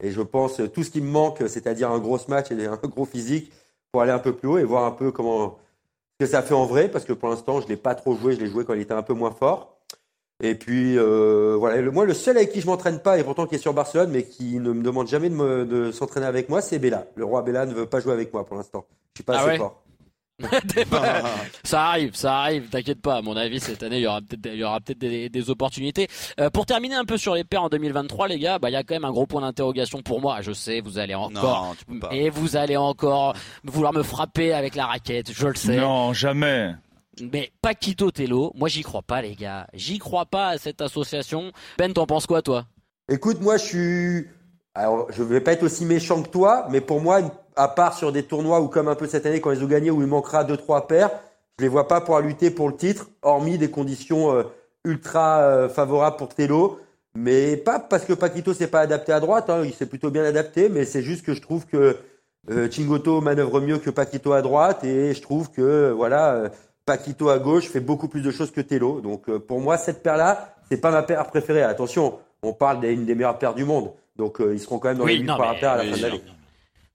[0.00, 3.06] et je pense, tout ce qui me manque, c'est-à-dire un gros match et un gros
[3.06, 3.52] physique
[3.92, 5.58] pour aller un peu plus haut et voir un peu comment,
[6.20, 6.88] ce que ça fait en vrai.
[6.88, 8.34] Parce que pour l'instant, je l'ai pas trop joué.
[8.34, 9.76] Je l'ai joué quand il était un peu moins fort.
[10.42, 13.46] Et puis euh, voilà, le, moi le seul avec qui je m'entraîne pas et pourtant
[13.46, 16.50] qui est sur Barcelone mais qui ne me demande jamais de, me, de s'entraîner avec
[16.50, 17.06] moi, c'est Bella.
[17.14, 18.84] Le roi Bella ne veut pas jouer avec moi pour l'instant.
[19.14, 19.82] Je suis pas ah assez fort.
[21.64, 23.16] ça arrive, ça arrive, t'inquiète pas.
[23.16, 25.50] À mon avis, cette année, il y aura peut-être, il y aura peut-être des, des,
[25.50, 26.08] opportunités.
[26.40, 28.76] Euh, pour terminer un peu sur les paires en 2023, les gars, bah il y
[28.76, 30.42] a quand même un gros point d'interrogation pour moi.
[30.42, 31.74] Je sais, vous allez encore
[32.10, 35.32] et vous allez encore vouloir me frapper avec la raquette.
[35.32, 35.76] Je le sais.
[35.76, 36.74] Non, jamais.
[37.20, 39.66] Mais Paquito Tello, moi j'y crois pas les gars.
[39.72, 41.52] J'y crois pas à cette association.
[41.78, 42.66] Ben, t'en penses quoi toi?
[43.10, 44.28] Écoute, moi je suis...
[44.74, 47.22] Alors, je vais pas être aussi méchant que toi, mais pour moi,
[47.56, 49.90] à part sur des tournois ou comme un peu cette année quand ils ont gagné
[49.90, 51.10] où il manquera 2-3 paires,
[51.58, 54.42] je les vois pas pouvoir lutter pour le titre, hormis des conditions euh,
[54.84, 56.78] ultra euh, favorables pour Tello.
[57.14, 60.24] Mais pas parce que Paquito s'est pas adapté à droite, hein, il s'est plutôt bien
[60.24, 61.96] adapté, mais c'est juste que je trouve que
[62.50, 66.50] euh, Chingoto manœuvre mieux que Paquito à droite et je trouve que voilà
[66.86, 69.00] Paquito à gauche fait beaucoup plus de choses que Tello.
[69.00, 71.62] Donc euh, pour moi, cette paire-là, c'est pas ma paire préférée.
[71.62, 73.90] Attention, on parle d'une des meilleures paires du monde.
[74.14, 76.22] Donc euh, ils seront quand même dans les 8 paires à la fin de l'année.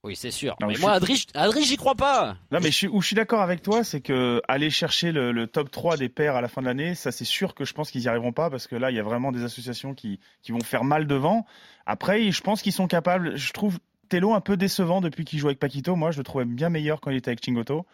[0.03, 0.55] Oui, c'est sûr.
[0.67, 2.35] mais moi, Adri, Adri j'y crois pas.
[2.51, 5.45] Non, mais je suis, où je suis d'accord avec toi, c'est que aller chercher le,
[5.45, 7.91] top 3 des paires à la fin de l'année, ça c'est sûr que je pense
[7.91, 10.51] qu'ils y arriveront pas parce que là, il y a vraiment des associations qui, qui
[10.51, 11.45] vont faire mal devant.
[11.85, 13.37] Après, je pense qu'ils sont capables.
[13.37, 13.77] Je trouve
[14.09, 15.95] Tello un peu décevant depuis qu'il joue avec Paquito.
[15.95, 17.85] Moi, je le trouvais bien meilleur quand il était avec Chingoto.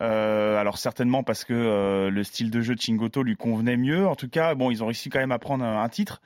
[0.00, 4.06] Euh, alors certainement parce que euh, le style de jeu de Chingoto lui convenait mieux.
[4.06, 6.20] En tout cas, bon, ils ont réussi quand même à prendre un, titre.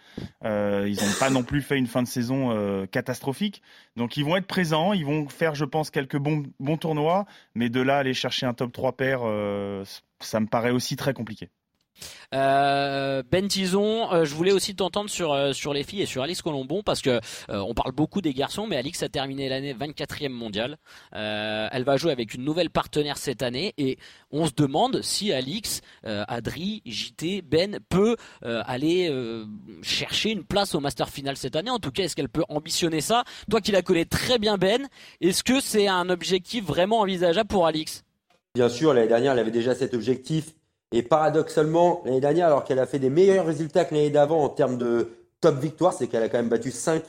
[0.44, 3.62] Euh, ils n'ont pas non plus fait une fin de saison catastrophique.
[3.96, 7.26] Donc ils vont être présents, ils vont faire, je pense, quelques bons, bons tournois.
[7.54, 9.20] Mais de là aller chercher un top 3 pair,
[10.20, 11.50] ça me paraît aussi très compliqué.
[12.34, 16.22] Euh, ben Tison, euh, je voulais aussi t'entendre sur euh, sur les filles et sur
[16.22, 20.30] Alix Colombon parce que on parle beaucoup des garçons, mais Alix a terminé l'année 24e
[20.30, 20.78] mondiale.
[21.12, 23.98] elle va jouer avec une nouvelle partenaire cette année et
[24.30, 29.12] on se demande si Alix, Adri, JT, Ben peut aller
[29.82, 31.70] chercher une place au Master Final cette année.
[31.70, 33.24] En tout cas, est-ce qu'elle peut ambitionner ça?
[33.50, 34.88] Toi qui la connais très bien, Ben,
[35.20, 38.04] est-ce que c'est un objectif vraiment envisageable pour Alix?
[38.54, 40.54] Bien sûr, l'année dernière, elle avait déjà cet objectif
[40.92, 44.48] et paradoxalement, l'année dernière, alors qu'elle a fait des meilleurs résultats que l'année d'avant en
[44.48, 45.08] termes de
[45.40, 47.02] top victoire, c'est qu'elle a quand même battu 5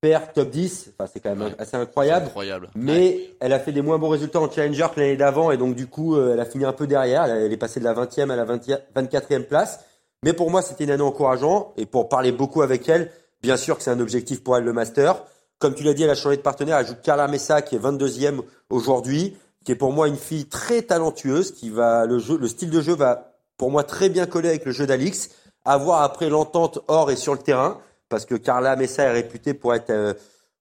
[0.00, 0.90] paires top 10.
[0.92, 2.26] Enfin, c'est quand même assez incroyable.
[2.26, 2.68] incroyable.
[2.74, 5.50] Mais elle a fait des moins bons résultats en challenger que l'année d'avant.
[5.50, 7.24] Et donc, du coup, euh, elle a fini un peu derrière.
[7.24, 9.80] Elle est passée de la 20e à la 24e place.
[10.24, 11.72] Mais pour moi, c'était une année encourageante.
[11.76, 13.10] Et pour parler beaucoup avec elle,
[13.42, 15.24] bien sûr que c'est un objectif pour elle le master.
[15.58, 16.78] Comme tu l'as dit, elle a changé de partenaire.
[16.78, 20.82] Elle joue Carla Messa, qui est 22e aujourd'hui qui est pour moi une fille très
[20.82, 24.48] talentueuse, qui va le jeu, le style de jeu va pour moi très bien coller
[24.48, 25.30] avec le jeu d'Alix.
[25.64, 29.54] À voir après l'entente hors et sur le terrain, parce que Carla Messa est réputée
[29.54, 30.12] pour être euh,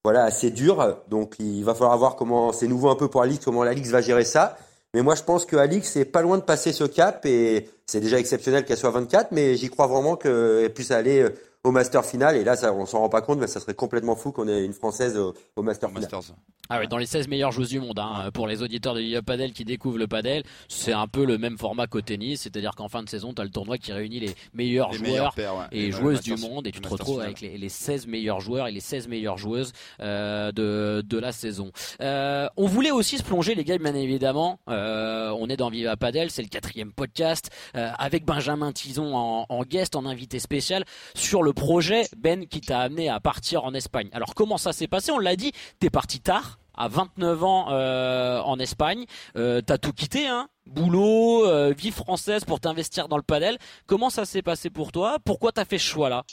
[0.03, 3.43] voilà assez dure, donc il va falloir voir comment c'est nouveau un peu pour Alix,
[3.43, 4.57] comment l'Alix va gérer ça.
[4.93, 8.01] Mais moi, je pense que Alix est pas loin de passer ce cap et c'est
[8.01, 11.29] déjà exceptionnel qu'elle soit 24, mais j'y crois vraiment qu'elle puisse aller euh,
[11.63, 12.35] au Master final.
[12.35, 14.65] Et là, ça, on s'en rend pas compte, mais ça serait complètement fou qu'on ait
[14.65, 16.09] une Française au, Master final.
[16.73, 19.21] Ah oui, dans les 16 meilleures joueuses du monde, hein, pour les auditeurs de Viva
[19.21, 22.87] Padel qui découvrent le padel, c'est un peu le même format qu'au tennis, c'est-à-dire qu'en
[22.87, 25.35] fin de saison, tu as le tournoi qui réunit les meilleurs joueurs
[25.73, 28.79] et joueuses du monde, et tu te retrouves avec les, 16 meilleurs joueurs et les
[28.79, 31.71] 16 meilleures joueuses euh, de, de la saison.
[31.99, 34.59] Euh, on voulait aussi se plonger, les gars, bien évidemment.
[34.69, 39.63] Euh, on est dans Viva Padel, c'est le quatrième podcast, avec Benjamin Tison en, en
[39.63, 44.09] guest, en invité spécial, sur le projet, Ben, qui t'a amené à partir en Espagne.
[44.13, 45.11] Alors comment ça s'est passé?
[45.11, 49.05] On l'a dit, t'es parti tard à 29 ans euh, en Espagne.
[49.35, 53.57] Euh, t'as tout quitté, hein Boulot, euh, vie française pour t'investir dans le padel.
[53.87, 55.17] Comment ça s'est passé pour toi?
[55.23, 56.23] Pourquoi t'as fait ce choix-là?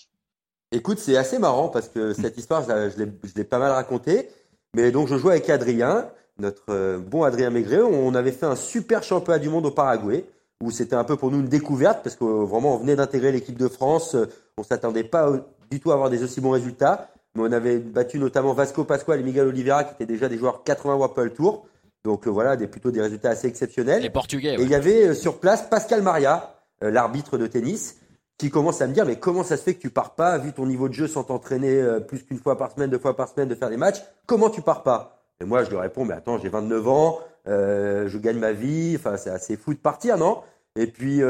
[0.71, 3.05] Écoute, c'est assez marrant parce que cette histoire, je
[3.37, 4.29] l'ai pas mal racontée.
[4.75, 7.81] Mais donc, je jouais avec Adrien, notre bon Adrien Maigret.
[7.81, 10.27] On avait fait un super championnat du monde au Paraguay
[10.63, 13.59] où c'était un peu pour nous une découverte parce que vraiment on venait d'intégrer l'équipe
[13.59, 14.17] de France.
[14.57, 15.33] On s'attendait pas
[15.71, 19.23] du tout à avoir des aussi bons résultats on avait battu notamment Vasco Pascual et
[19.23, 21.67] Miguel Oliveira, qui étaient déjà des joueurs 80 Wapple Tour.
[22.05, 24.03] Donc euh, voilà, des, plutôt des résultats assez exceptionnels.
[24.03, 24.55] Les Portugais.
[24.55, 27.99] Et il y avait euh, sur place Pascal Maria, euh, l'arbitre de tennis,
[28.39, 30.53] qui commence à me dire mais comment ça se fait que tu pars pas, vu
[30.53, 33.49] ton niveau de jeu sans t'entraîner plus qu'une fois par semaine, deux fois par semaine,
[33.49, 35.25] de faire des matchs, comment tu pars pas?
[35.41, 37.19] Et moi je lui réponds mais attends, j'ai 29 ans,
[37.49, 40.43] je gagne ma vie, enfin c'est assez fou de partir, non?
[40.77, 41.21] Et puis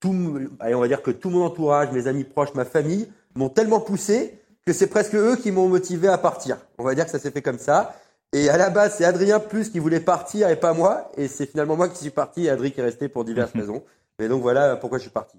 [0.00, 3.50] tout, allez, on va dire que tout mon entourage, mes amis proches, ma famille m'ont
[3.50, 6.58] tellement poussé que c'est presque eux qui m'ont motivé à partir.
[6.78, 7.94] On va dire que ça s'est fait comme ça.
[8.32, 11.10] Et à la base, c'est Adrien plus qui voulait partir et pas moi.
[11.16, 13.82] Et c'est finalement moi qui suis parti et Adrien qui est resté pour diverses raisons.
[14.18, 15.38] Mais donc voilà pourquoi je suis parti.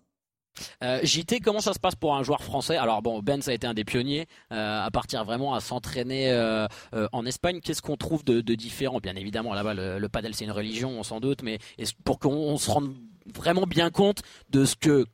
[0.84, 2.78] Euh, JT, comment ça se passe pour un joueur français?
[2.78, 6.32] Alors bon, Ben ça a été un des pionniers euh, à partir vraiment à s'entraîner
[6.32, 6.68] euh,
[7.12, 7.62] en Espagne.
[7.62, 9.00] Qu'est-ce qu'on trouve de, différent?
[9.02, 11.60] Bien évidemment, là-bas le, padel c'est une religion, on s'en doute, mais
[12.04, 12.94] pour qu'on se rende
[13.34, 15.06] vraiment bien compte de ce que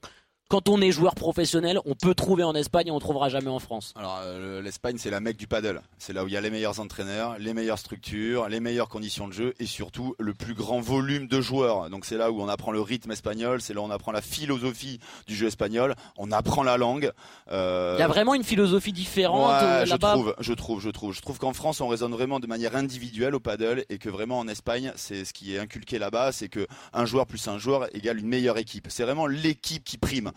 [0.47, 3.59] quand on est joueur professionnel, on peut trouver en Espagne et on trouvera jamais en
[3.59, 3.93] France.
[3.97, 4.21] Alors
[4.61, 5.81] l'Espagne c'est la mecque du paddle.
[5.97, 9.27] C'est là où il y a les meilleurs entraîneurs, les meilleures structures, les meilleures conditions
[9.27, 11.89] de jeu et surtout le plus grand volume de joueurs.
[11.89, 14.21] Donc c'est là où on apprend le rythme espagnol, c'est là où on apprend la
[14.21, 17.11] philosophie du jeu espagnol, on apprend la langue.
[17.51, 20.13] Euh, il y a vraiment une philosophie différente euh, là-bas.
[20.13, 21.13] Je trouve, je trouve, je trouve.
[21.13, 24.39] Je trouve qu'en France on raisonne vraiment de manière individuelle au paddle et que vraiment
[24.39, 27.93] en Espagne c'est ce qui est inculqué là-bas, c'est que un joueur plus un joueur
[27.95, 28.87] égale une meilleure équipe.
[28.89, 30.31] C'est vraiment l'équipe qui prime.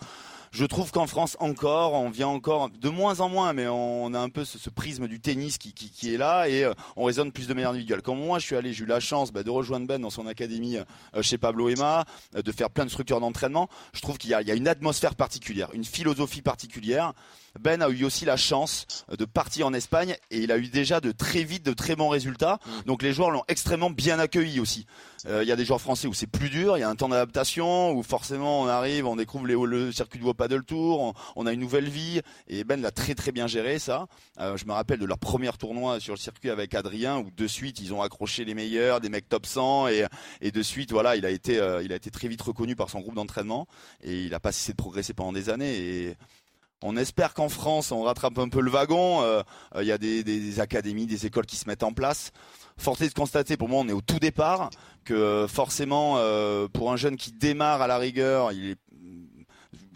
[0.53, 4.19] Je trouve qu'en France encore, on vient encore de moins en moins, mais on a
[4.19, 7.55] un peu ce, prisme du tennis qui, est là et euh, on raisonne plus de
[7.55, 8.03] manière individuelle.
[8.03, 10.27] Comme moi, je suis allé, j'ai eu la chance bah, de rejoindre Ben dans son
[10.27, 13.69] académie euh, chez Pablo Emma, euh, de faire plein de structures d'entraînement.
[13.93, 17.13] Je trouve qu'il y a une atmosphère particulière, une philosophie particulière.
[17.59, 21.01] Ben a eu aussi la chance de partir en Espagne et il a eu déjà
[21.01, 22.59] de très vite de très bons résultats.
[22.65, 22.71] Mm.
[22.87, 24.87] Donc les joueurs l'ont extrêmement bien accueilli aussi.
[25.27, 26.95] Euh, il y a des joueurs français où c'est plus dur, il y a un
[26.95, 31.53] temps d'adaptation où forcément on arrive, on découvre le circuit de Paddle Tour, on, a
[31.53, 34.07] une nouvelle vie et Ben l'a très très bien géré ça.
[34.39, 37.47] Euh, je me rappelle de leur premier tournoi sur le circuit avec Adrien où de
[37.47, 40.07] suite ils ont accroché les meilleurs, des mecs top 100 et,
[40.41, 42.91] et de suite voilà il a été euh, il a été très vite reconnu par
[42.91, 43.67] son groupe d'entraînement
[44.03, 46.17] et il a pas cessé de progresser pendant des années et
[46.83, 49.23] on espère qu'en France, on rattrape un peu le wagon.
[49.23, 49.43] Euh,
[49.81, 52.33] il y a des, académies, des écoles qui se mettent en place.
[52.79, 54.71] Force est de constater, pour moi, on est au tout départ,
[55.05, 58.51] que euh, forcément, euh, pour un jeune qui démarre à la rigueur,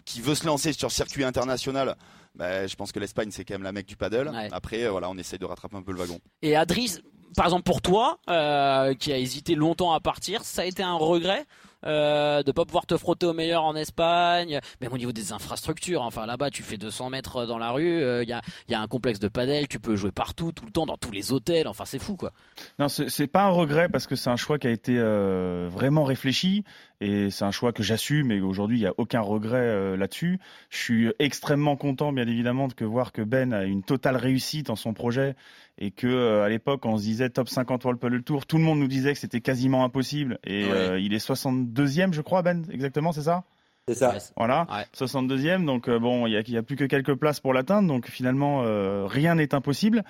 [0.05, 1.95] qui veut se lancer sur circuit international,
[2.35, 4.31] bah, je pense que l'Espagne, c'est quand même la mec du paddle.
[4.51, 6.19] Après, voilà, on essaye de rattraper un peu le wagon.
[6.43, 6.99] Et Adris,
[7.35, 11.47] par exemple, pour toi, qui a hésité longtemps à partir, ça a été un regret
[11.85, 16.01] euh, de pas pouvoir te frotter au meilleur en Espagne, même au niveau des infrastructures.
[16.01, 18.81] Enfin là-bas, tu fais 200 mètres dans la rue, il euh, y, a, y, a,
[18.81, 21.67] un complexe de padel, tu peux jouer partout, tout le temps, dans tous les hôtels.
[21.67, 22.31] Enfin, c'est fou quoi.
[22.79, 26.03] Non, c'est pas un regret parce que c'est un choix qui a été euh, vraiment
[26.03, 26.63] réfléchi
[27.01, 30.39] et c'est un choix que j'assume et aujourd'hui il n'y a aucun regret euh, là-dessus.
[30.69, 34.75] Je suis extrêmement content bien évidemment de voir que Ben a une totale réussite dans
[34.75, 35.35] son projet
[35.77, 38.63] et que euh, à l'époque on se disait top 50 World Padel Tour, tout le
[38.63, 40.39] monde nous disait que c'était quasiment impossible.
[40.43, 43.43] Et euh, il est 62e je crois Ben, exactement c'est ça?
[43.87, 44.15] C'est ça.
[44.35, 44.65] Voilà,
[44.97, 47.87] 62e, donc euh, bon, il y a, y a, plus que quelques places pour l'atteindre,
[47.87, 50.03] donc finalement euh, rien n'est impossible.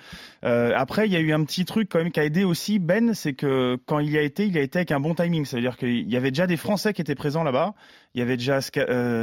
[0.44, 2.78] Euh, après, il y a eu un petit truc quand même qui a aidé aussi
[2.78, 5.44] Ben, c'est que quand il y a été, il a été avec un bon timing,
[5.44, 7.74] c'est-à-dire qu'il y avait déjà des Français qui étaient présents là-bas.
[8.14, 8.60] Il y avait déjà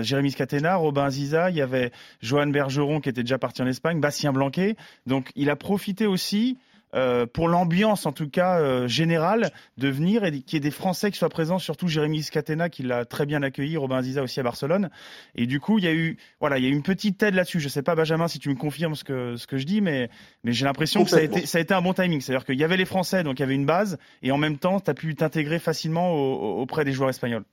[0.03, 3.99] Jérémy Scatena, Robin Ziza, il y avait Johan Bergeron qui était déjà parti en Espagne,
[3.99, 4.75] Bastien Blanquet.
[5.07, 6.59] Donc il a profité aussi
[6.95, 10.69] euh, pour l'ambiance en tout cas euh, générale de venir et qu'il y ait des
[10.69, 14.39] Français qui soient présents, surtout Jérémy Scatena qui l'a très bien accueilli, Robin Ziza aussi
[14.39, 14.91] à Barcelone.
[15.33, 17.33] Et du coup, il y a eu voilà, il y a eu une petite aide
[17.33, 17.59] là-dessus.
[17.59, 20.09] Je sais pas Benjamin si tu me confirmes ce que ce que je dis, mais
[20.43, 22.21] mais j'ai l'impression que ça a été ça a été un bon timing.
[22.21, 24.59] C'est-à-dire qu'il y avait les Français, donc il y avait une base, et en même
[24.59, 27.43] temps, tu as pu t'intégrer facilement auprès des joueurs espagnols.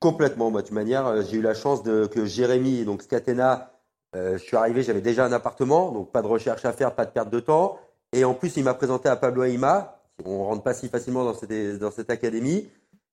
[0.00, 0.50] Complètement.
[0.50, 3.72] Moi, de toute manière, euh, j'ai eu la chance de que Jérémy, donc Scatena,
[4.14, 7.10] je suis arrivé, j'avais déjà un appartement, donc pas de recherche à faire, pas de
[7.10, 7.78] perte de temps.
[8.16, 10.00] Et en plus, il m'a présenté à Pablo Aima.
[10.24, 12.66] On rentre pas si facilement dans cette, dans cette académie.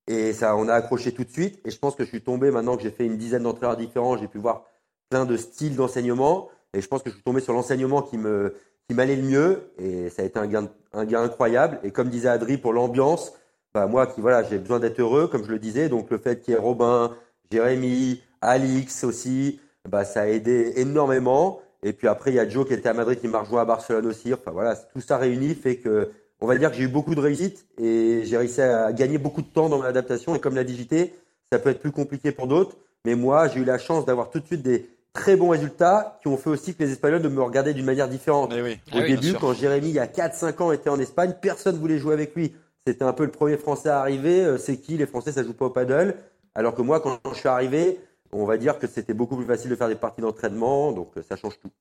[0.08, 1.60] Et ça, on a accroché tout de suite.
[1.66, 4.18] Et je pense que je suis tombé maintenant que j'ai fait une dizaine d'entraîneurs différents.
[4.18, 4.64] J'ai pu voir
[5.10, 6.50] plein de styles d'enseignement.
[6.74, 8.56] Et je pense que je suis tombé sur l'enseignement qui me,
[8.88, 9.74] qui m'allait le mieux.
[9.78, 11.82] Et ça a été un gain, un gain incroyable.
[11.84, 13.34] Et comme disait Adri, pour l'ambiance,
[13.74, 15.90] bah, moi qui, voilà, j'ai besoin d'être heureux, comme je le disais.
[15.90, 17.14] Donc, le fait qu'il y ait Robin,
[17.52, 21.60] Jérémy, Alix aussi, bah, ça a aidé énormément.
[21.84, 23.66] Et puis après, il y a Joe qui était à Madrid, qui m'a rejoint à
[23.66, 24.34] Barcelone aussi.
[24.34, 27.20] Enfin voilà, tout ça réuni fait que, on va dire que j'ai eu beaucoup de
[27.20, 30.36] réussite et j'ai réussi à gagner beaucoup de temps dans mon adaptation.
[30.36, 31.14] Et comme la digité,
[31.52, 32.78] ça peut être plus compliqué pour d'autres.
[33.06, 36.28] Mais moi, j'ai eu la chance d'avoir tout de suite des très bons résultats qui
[36.28, 38.54] ont fait aussi que les Espagnols de me regardaient d'une manière différente.
[38.56, 41.78] Eh Au ah début, quand Jérémy, il y a 4-5 ans, était en Espagne, personne
[41.78, 42.54] voulait jouer avec lui.
[42.88, 44.44] C'était un peu le premier Français à arriver.
[44.44, 44.98] Euh, c'est qui?
[44.98, 46.16] Les Français, ça joue pas au paddle.
[46.56, 48.00] Alors que moi, quand je suis arrivé,
[48.34, 51.24] on va dire que c'était beaucoup plus facile de faire des parties d'entraînement, donc euh,
[51.24, 51.72] ça change tout.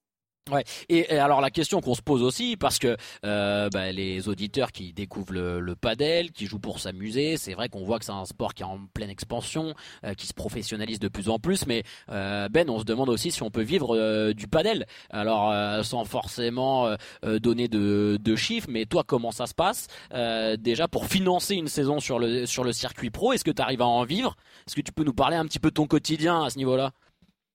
[0.50, 0.64] Ouais.
[0.88, 4.92] Et, alors la question qu'on se pose aussi, parce que euh, bah, les auditeurs qui
[4.92, 8.24] découvrent le, le padel, qui jouent pour s'amuser, c'est vrai qu'on voit que c'est un
[8.24, 9.74] sport qui est en pleine expansion,
[10.04, 11.64] euh, qui se professionnalise de plus en plus.
[11.66, 14.86] Mais euh, Ben, on se demande aussi si on peut vivre du padel.
[15.10, 15.52] Alors
[15.84, 19.86] sans forcément donner de, de, chiffres, mais toi comment ça se passe
[20.58, 23.32] déjà pour financer une saison sur le sur le circuit pro?
[23.32, 24.34] Est-ce que tu arrives à en vivre?
[24.66, 26.92] Est-ce que tu peux nous parler un petit peu de ton quotidien à ce niveau-là?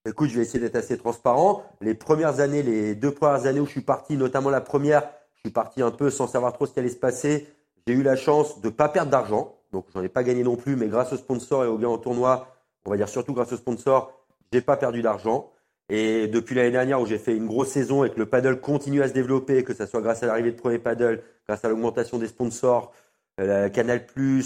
[0.07, 1.65] Écoute, je vais essayer d'être assez transparent.
[1.81, 5.03] Les premières années, les deux premières années où je suis parti, notamment la première,
[5.35, 7.47] je suis parti un peu sans savoir trop ce qui allait se passer.
[7.85, 9.55] J'ai eu la chance de ne pas perdre d'argent.
[9.73, 11.97] Donc, j'en ai pas gagné non plus, mais grâce aux sponsors et aux gains en
[11.97, 12.47] tournoi,
[12.85, 14.13] on va dire surtout grâce aux sponsors,
[14.53, 15.51] j'ai pas perdu d'argent.
[15.89, 19.01] Et depuis l'année dernière où j'ai fait une grosse saison et que le paddle continue
[19.01, 22.17] à se développer, que ce soit grâce à l'arrivée de premier paddle, grâce à l'augmentation
[22.17, 22.93] des sponsors,
[23.41, 24.05] euh, Canal+,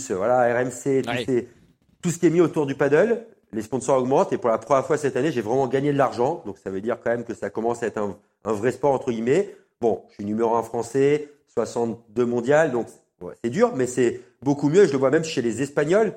[0.09, 1.03] voilà, RMC,
[2.01, 4.85] tout ce qui est mis autour du paddle, les sponsors augmentent et pour la première
[4.85, 6.41] fois cette année, j'ai vraiment gagné de l'argent.
[6.45, 8.17] Donc ça veut dire quand même que ça commence à être un,
[8.53, 9.55] vrai sport entre guillemets.
[9.81, 12.87] Bon, je suis numéro un français, 62 mondial, donc
[13.43, 14.85] c'est dur, mais c'est beaucoup mieux.
[14.85, 16.13] Je le vois même chez les Espagnols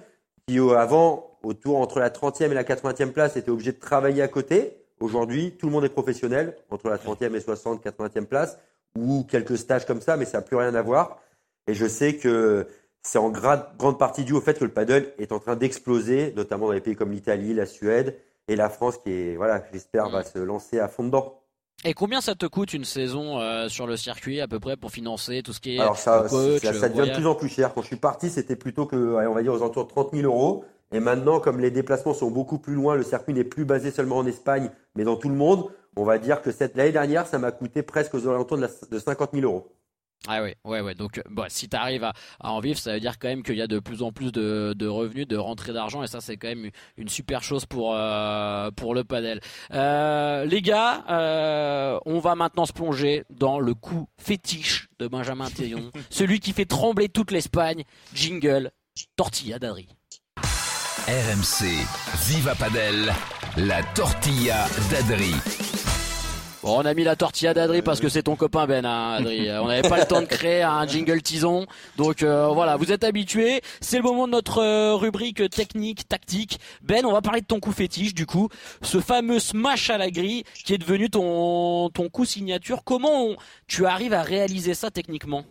[0.47, 4.23] qui euh, avant, autour entre la 30e et la 80e place, étaient obligés de travailler
[4.23, 4.77] à côté.
[5.01, 8.59] Aujourd'hui, tout le monde est professionnel entre la 30e et 60, 80e place,
[8.97, 11.21] ou quelques stages comme ça, mais ça n'a plus rien à voir.
[11.67, 12.67] Et je sais que
[13.05, 16.67] c'est en grande partie dû au fait que le paddle est en train d'exploser, notamment
[16.67, 20.21] dans les pays comme l'Italie, la Suède et la France qui est, voilà, j'espère, va
[20.21, 20.25] mm.
[20.25, 21.41] se lancer à fond dedans.
[21.85, 24.91] Et combien ça te coûte une saison euh, sur le circuit à peu près pour
[24.91, 27.75] financer tout ce qui est Alors ça, ça, devient de plus en plus cher.
[27.75, 30.25] Quand je suis parti, c'était plutôt que, on va dire, aux alentours de 30 000
[30.25, 30.65] euros.
[30.93, 34.19] Et maintenant, comme les déplacements sont beaucoup plus loin, le circuit n'est plus basé seulement
[34.19, 37.39] en Espagne, mais dans tout le monde, on va dire que cette l'année dernière, ça
[37.39, 39.71] m'a coûté presque aux alentours de, de 50 000 euros.
[40.27, 40.95] Ah ouais, ouais, ouais.
[40.95, 43.63] Donc, bon, si tu arrives à, en vivre, ça veut dire quand même qu'il y
[43.63, 46.71] a de plus en plus de, revenus, de rentrées d'argent, et ça, c'est quand même
[46.97, 49.41] une super chose pour euh, pour le padel.
[49.73, 55.51] Euh, les gars, euh, on va maintenant se plonger dans le coup fétiche de Benjamin
[55.51, 57.85] Théon, celui qui fait trembler toute l'Espagne.
[58.15, 58.71] Jingle,
[59.17, 59.89] tortilla d'Adri.
[61.07, 61.67] RMC,
[62.29, 63.13] Viva Padel,
[63.59, 65.35] la tortilla d'Adri
[66.65, 69.51] on a mis la tortilla d'Adri parce que c'est ton copain Ben, hein, Adri.
[69.61, 71.67] On n'avait pas le temps de créer un jingle tison.
[71.97, 73.61] Donc euh, voilà, vous êtes habitués.
[73.81, 76.59] C'est le moment de notre euh, rubrique technique, tactique.
[76.83, 78.49] Ben, on va parler de ton coup fétiche du coup.
[78.83, 82.83] Ce fameux smash à la grille qui est devenu ton, ton coup signature.
[82.85, 83.35] Comment
[83.67, 85.45] tu arrives à réaliser ça techniquement?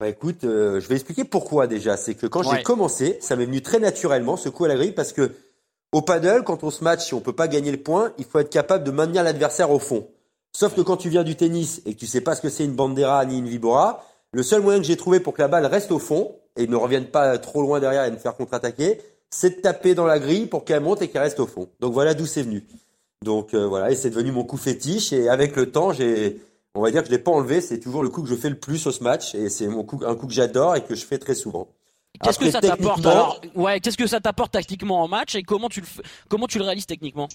[0.00, 1.96] Bah écoute, euh, je vais expliquer pourquoi déjà.
[1.96, 4.92] C'est que quand j'ai commencé, ça m'est venu très naturellement ce coup à la grille
[4.92, 5.32] parce que
[5.92, 8.40] au paddle, quand on se match, si on peut pas gagner le point, il faut
[8.40, 10.08] être capable de maintenir l'adversaire au fond.
[10.56, 12.64] Sauf que quand tu viens du tennis et que tu sais pas ce que c'est
[12.64, 15.66] une bandera ni une vibora, le seul moyen que j'ai trouvé pour que la balle
[15.66, 19.56] reste au fond et ne revienne pas trop loin derrière et me faire contre-attaquer, c'est
[19.56, 21.68] de taper dans la grille pour qu'elle monte et qu'elle reste au fond.
[21.80, 22.64] Donc voilà d'où c'est venu.
[23.24, 26.40] Donc euh, voilà, et c'est devenu mon coup fétiche et avec le temps, j'ai
[26.76, 28.50] on va dire que je l'ai pas enlevé, c'est toujours le coup que je fais
[28.50, 31.04] le plus au match et c'est mon coup un coup que j'adore et que je
[31.04, 31.68] fais très souvent.
[32.22, 33.40] Qu'est-ce que ça t'apporte alors?
[33.56, 35.86] Ouais, qu'est-ce que ça t'apporte tactiquement en match et comment tu le
[36.28, 37.28] comment tu le réalises techniquement?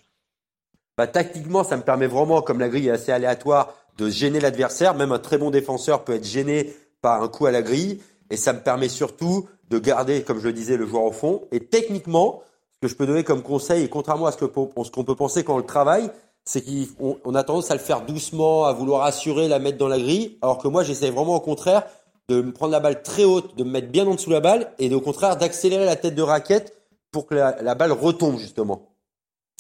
[1.00, 4.96] Bah, tactiquement, ça me permet vraiment, comme la grille est assez aléatoire, de gêner l'adversaire.
[4.96, 8.02] Même un très bon défenseur peut être gêné par un coup à la grille.
[8.30, 11.44] Et ça me permet surtout de garder, comme je le disais, le joueur au fond.
[11.54, 12.42] Et techniquement,
[12.74, 15.54] ce que je peux donner comme conseil, et contrairement à ce qu'on peut penser quand
[15.54, 16.12] on le travaille,
[16.44, 16.66] c'est
[16.98, 20.38] qu'on a tendance à le faire doucement, à vouloir assurer, la mettre dans la grille.
[20.42, 21.84] Alors que moi, j'essaie vraiment au contraire
[22.28, 24.74] de prendre la balle très haute, de me mettre bien en dessous de la balle,
[24.80, 26.74] et au contraire d'accélérer la tête de raquette
[27.10, 28.89] pour que la balle retombe justement.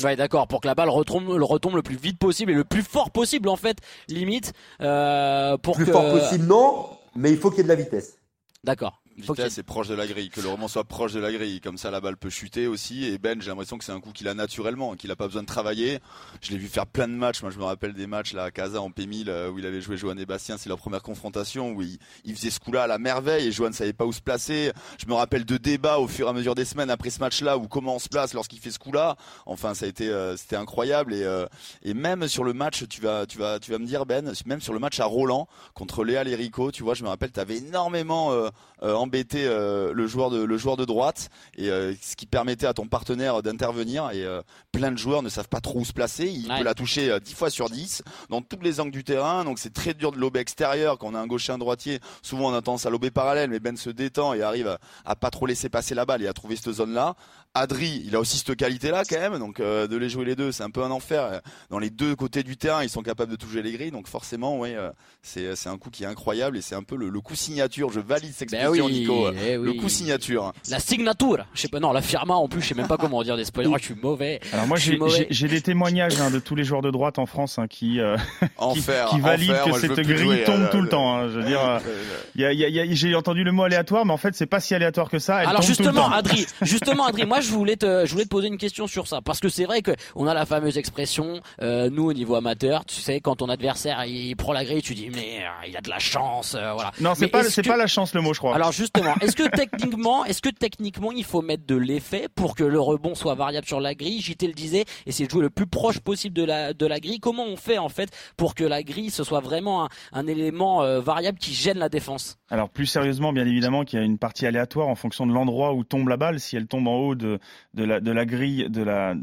[0.03, 2.63] Ouais, d'accord, pour que la balle retombe, le retombe le plus vite possible et le
[2.63, 3.77] plus fort possible en fait,
[4.07, 4.53] limite.
[4.81, 5.91] Euh, pour Plus que...
[5.91, 8.17] fort possible, non, mais il faut qu'il y ait de la vitesse.
[8.63, 9.01] D'accord.
[9.19, 11.31] Il faut Vitesse est proche de la grille, que le roman soit proche de la
[11.31, 13.05] grille, comme ça la balle peut chuter aussi.
[13.05, 15.41] Et Ben, j'ai l'impression que c'est un coup qu'il a naturellement, qu'il a pas besoin
[15.41, 15.99] de travailler.
[16.41, 17.41] Je l'ai vu faire plein de matchs.
[17.41, 19.81] Moi, je me rappelle des matchs là à Casa en P1000 euh, où il avait
[19.81, 20.57] joué Johan et Bastien.
[20.57, 23.71] C'est leur première confrontation où il, il faisait ce coup-là à la merveille et Johan
[23.71, 24.71] savait pas où se placer.
[24.99, 27.57] Je me rappelle de débats au fur et à mesure des semaines après ce match-là
[27.57, 29.17] où comment on se place lorsqu'il fait ce coup-là.
[29.45, 31.45] Enfin, ça a été, euh, c'était incroyable et euh,
[31.83, 34.61] et même sur le match, tu vas, tu vas, tu vas me dire Ben, même
[34.61, 37.57] sur le match à Roland contre Léa Lérico, tu vois, je me rappelle, tu avais
[37.57, 38.49] énormément euh,
[38.83, 42.67] euh, embêté euh, le joueur de le joueur de droite et euh, ce qui permettait
[42.67, 44.41] à ton partenaire d'intervenir et euh,
[44.71, 46.27] plein de joueurs ne savent pas trop où se placer.
[46.27, 46.59] Il Ouais.
[46.59, 49.43] peut la toucher euh, 10 fois sur 10 dans tous les angles du terrain.
[49.45, 50.97] Donc c'est très dur de lober extérieur.
[50.99, 53.59] Quand on a un gaucher un droitier souvent on a tendance à lober parallèle mais
[53.59, 56.33] Ben se détend et arrive à, à pas trop laisser passer la balle et à
[56.33, 57.15] trouver cette zone là
[57.55, 60.35] Adri il a aussi cette qualité là quand même donc euh, de les jouer les
[60.35, 63.31] deux c'est un peu un enfer dans les deux côtés du terrain ils sont capables
[63.31, 64.91] de toucher les grilles donc forcément ouais euh,
[65.23, 67.99] c'est un coup qui est incroyable et c'est un peu le, le coup signature je
[67.99, 71.79] valide cette Ben expression oui, Nico eh le coup signature La signature, je sais pas,
[71.79, 73.69] non, la firma en plus, je sais même pas comment dire des spoilers.
[73.73, 74.39] Oh, je suis mauvais.
[74.53, 77.67] Alors moi j'ai des témoignages hein, de tous les joueurs de droite en France hein,
[77.67, 80.81] qui, euh, qui, enfer qui valident enfer, que moi, cette grille jouer, tombe euh, tout
[80.81, 81.15] le temps.
[81.17, 81.29] hein.
[81.29, 84.75] Je veux dire, euh, j'ai entendu le mot aléatoire, mais en fait c'est pas si
[84.75, 85.41] aléatoire que ça.
[85.41, 86.15] Elle Alors tombe tout le justement, temps.
[86.15, 89.21] Adri, justement, Adri, moi je voulais te, je voulais te poser une question sur ça,
[89.21, 92.85] parce que c'est vrai que on a la fameuse expression, euh, nous au niveau amateur,
[92.85, 95.81] tu sais, quand ton adversaire il prend la grille, tu dis mais euh, il a
[95.81, 96.91] de la chance, euh, voilà.
[97.01, 98.55] Non, c'est pas que- la chance le mot, je crois.
[98.55, 102.63] Alors justement, est-ce que techniquement, est-ce que techniquement il faut mettre de l'effet pour que
[102.63, 104.21] le rebond soit variable sur la grille?
[104.21, 107.19] JT le disait, essayer de jouer le plus proche possible de la de la grille.
[107.19, 110.99] Comment on fait en fait pour que la grille ce soit vraiment un, un élément
[110.99, 112.37] variable qui gêne la défense?
[112.49, 115.73] Alors plus sérieusement, bien évidemment, qu'il y a une partie aléatoire en fonction de l'endroit
[115.73, 116.39] où tombe la balle.
[116.39, 117.28] Si elle tombe en haut de,
[117.73, 119.15] de, la, grille, de la,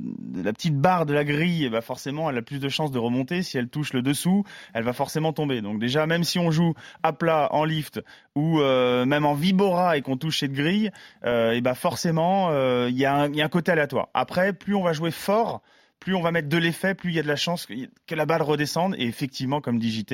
[0.53, 3.43] petite barre de la grille, eh ben forcément, elle a plus de chances de remonter.
[3.43, 4.45] Si elle touche le dessous,
[4.75, 5.63] elle va forcément tomber.
[5.63, 8.01] Donc déjà, même si on joue à plat, en lift
[8.35, 10.91] ou euh, même en vibora et qu'on touche cette grille,
[11.25, 14.09] euh, et ben forcément, euh, il y, a un- côté aléatoire.
[14.15, 15.63] Après, plus on va jouer fort,
[16.01, 18.27] plus on va mettre de l'effet, plus il y a de la chance que, la
[18.27, 18.95] balle redescende.
[18.99, 20.05] Et effectivement, comme dit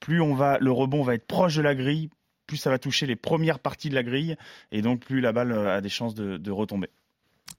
[0.00, 2.10] plus on va, le rebond va être proche de la grille,
[2.46, 4.36] plus ça va toucher les premières parties de la grille,
[4.72, 6.88] et donc plus la balle a des chances de retomber.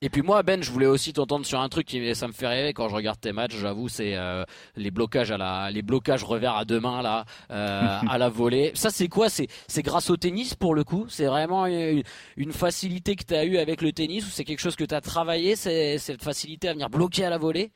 [0.01, 2.47] Et puis moi Ben, je voulais aussi t'entendre sur un truc qui ça me fait
[2.47, 4.43] rêver quand je regarde tes matchs, j'avoue, c'est euh,
[4.75, 8.71] les blocages à la les blocages revers à deux mains là euh, à la volée.
[8.73, 9.29] Ça c'est quoi?
[9.29, 11.05] C'est c'est grâce au tennis pour le coup?
[11.09, 12.03] C'est vraiment une,
[12.37, 14.95] une facilité que tu as eu avec le tennis ou c'est quelque chose que tu
[14.95, 17.71] as travaillé, c'est cette facilité à venir bloquer à la volée?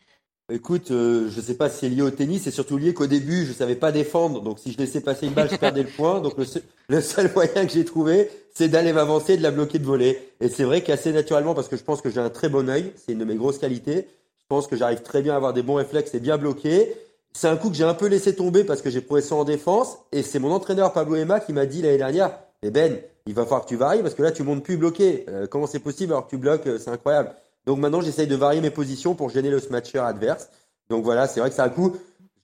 [0.51, 3.47] Écoute, euh, je sais pas si c'est lié au tennis, c'est surtout lié qu'au début,
[3.47, 6.21] je savais pas défendre, donc si je laissais passer une balle, je perdais le point.
[6.21, 9.49] Donc le seul, le seul moyen que j'ai trouvé, c'est d'aller m'avancer et de la
[9.49, 10.19] bloquer de voler.
[10.41, 12.93] Et c'est vrai qu'assez naturellement, parce que je pense que j'ai un très bon œil,
[12.95, 14.07] c'est une de mes grosses qualités.
[14.37, 16.93] Je pense que j'arrive très bien à avoir des bons réflexes et bien bloquer.
[17.33, 19.97] C'est un coup que j'ai un peu laissé tomber parce que j'ai progressé en défense.
[20.11, 23.45] Et c'est mon entraîneur Pablo Emma qui m'a dit l'année dernière, eh Ben, il va
[23.45, 25.25] falloir que tu varies parce que là tu montes plus bloqué.
[25.27, 27.31] Euh, comment c'est possible alors que tu bloques euh, C'est incroyable.
[27.65, 30.49] Donc maintenant j'essaye de varier mes positions pour gêner le smatcher adverse.
[30.89, 31.95] Donc voilà, c'est vrai que c'est un coup.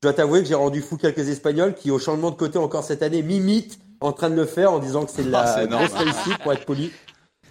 [0.01, 2.83] Je dois t'avouer que j'ai rendu fou quelques Espagnols qui, au changement de côté encore
[2.83, 5.85] cette année, m'imitent en train de le faire en disant que c'est de la énorme.
[5.85, 6.91] grosse réussite pour être poli.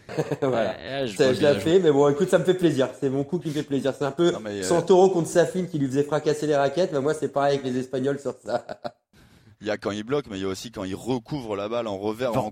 [0.43, 0.71] voilà.
[0.71, 2.89] Ouais, je Ça, l'ai fait, mais bon, écoute, ça me fait plaisir.
[2.99, 3.95] C'est mon coup qui me fait plaisir.
[3.97, 6.91] C'est un peu Non, mais, euh, Santoro contre Safin qui lui faisait fracasser les raquettes.
[6.93, 8.67] Mais moi, c'est pareil avec les Espagnols sur ça.
[9.61, 11.69] Il y a quand il bloque, mais il y a aussi quand il recouvre la
[11.69, 12.51] balle en revers, Enfin, en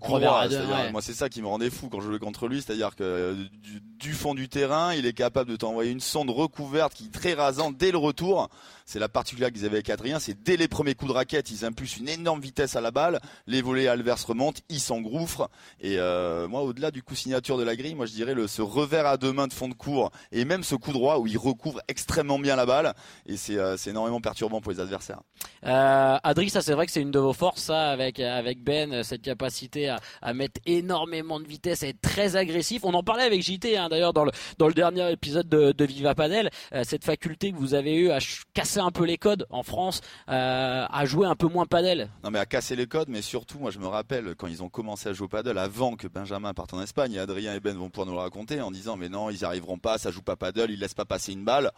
[0.58, 0.92] ouais.
[0.92, 3.34] Moi, c'est ça qui me rendait fou quand je jouais contre lui, c'est-à-dire que euh,
[3.62, 7.12] du, du fond du terrain, il est capable de t'envoyer une sonde recouverte qui est
[7.12, 8.50] très rasante dès le retour.
[8.88, 11.66] C'est la particularité qu'ils avaient avec Adrien, c'est dès les premiers coups de raquette, ils
[11.66, 15.50] impulsent une énorme vitesse à la balle, les volets Alvers remontent, ils s'engouffrent.
[15.78, 19.04] Et euh, moi, au-delà du coup signature de la grille, moi je dirais ce revers
[19.04, 21.82] à deux mains de fond de cours et même ce coup droit où il recouvre
[21.86, 22.94] extrêmement bien la balle.
[23.26, 25.20] Et c'est euh, énormément perturbant pour les adversaires.
[25.66, 26.16] Euh,
[26.48, 29.94] ça c'est vrai que c'est une de vos forces, ça, avec avec Ben, cette capacité
[30.22, 32.84] à, mettre énormément de vitesse, à être très agressif.
[32.84, 36.14] On en parlait avec JT, hein, d'ailleurs, dans le dans le dernier épisode de, Viva
[36.14, 38.44] Padel, euh, cette faculté que vous avez eu à ch-
[38.80, 42.10] un peu les codes en France, euh, à jouer un peu moins padel.
[42.24, 44.68] Non mais à casser les codes, mais surtout moi je me rappelle quand ils ont
[44.68, 47.76] commencé à jouer au paddle avant que Benjamin parte en Espagne, et Adrien et Ben
[47.76, 50.22] vont pouvoir nous le raconter en disant mais non ils y arriveront pas, ça joue
[50.22, 51.70] pas paddle, ils laissent pas passer une balle.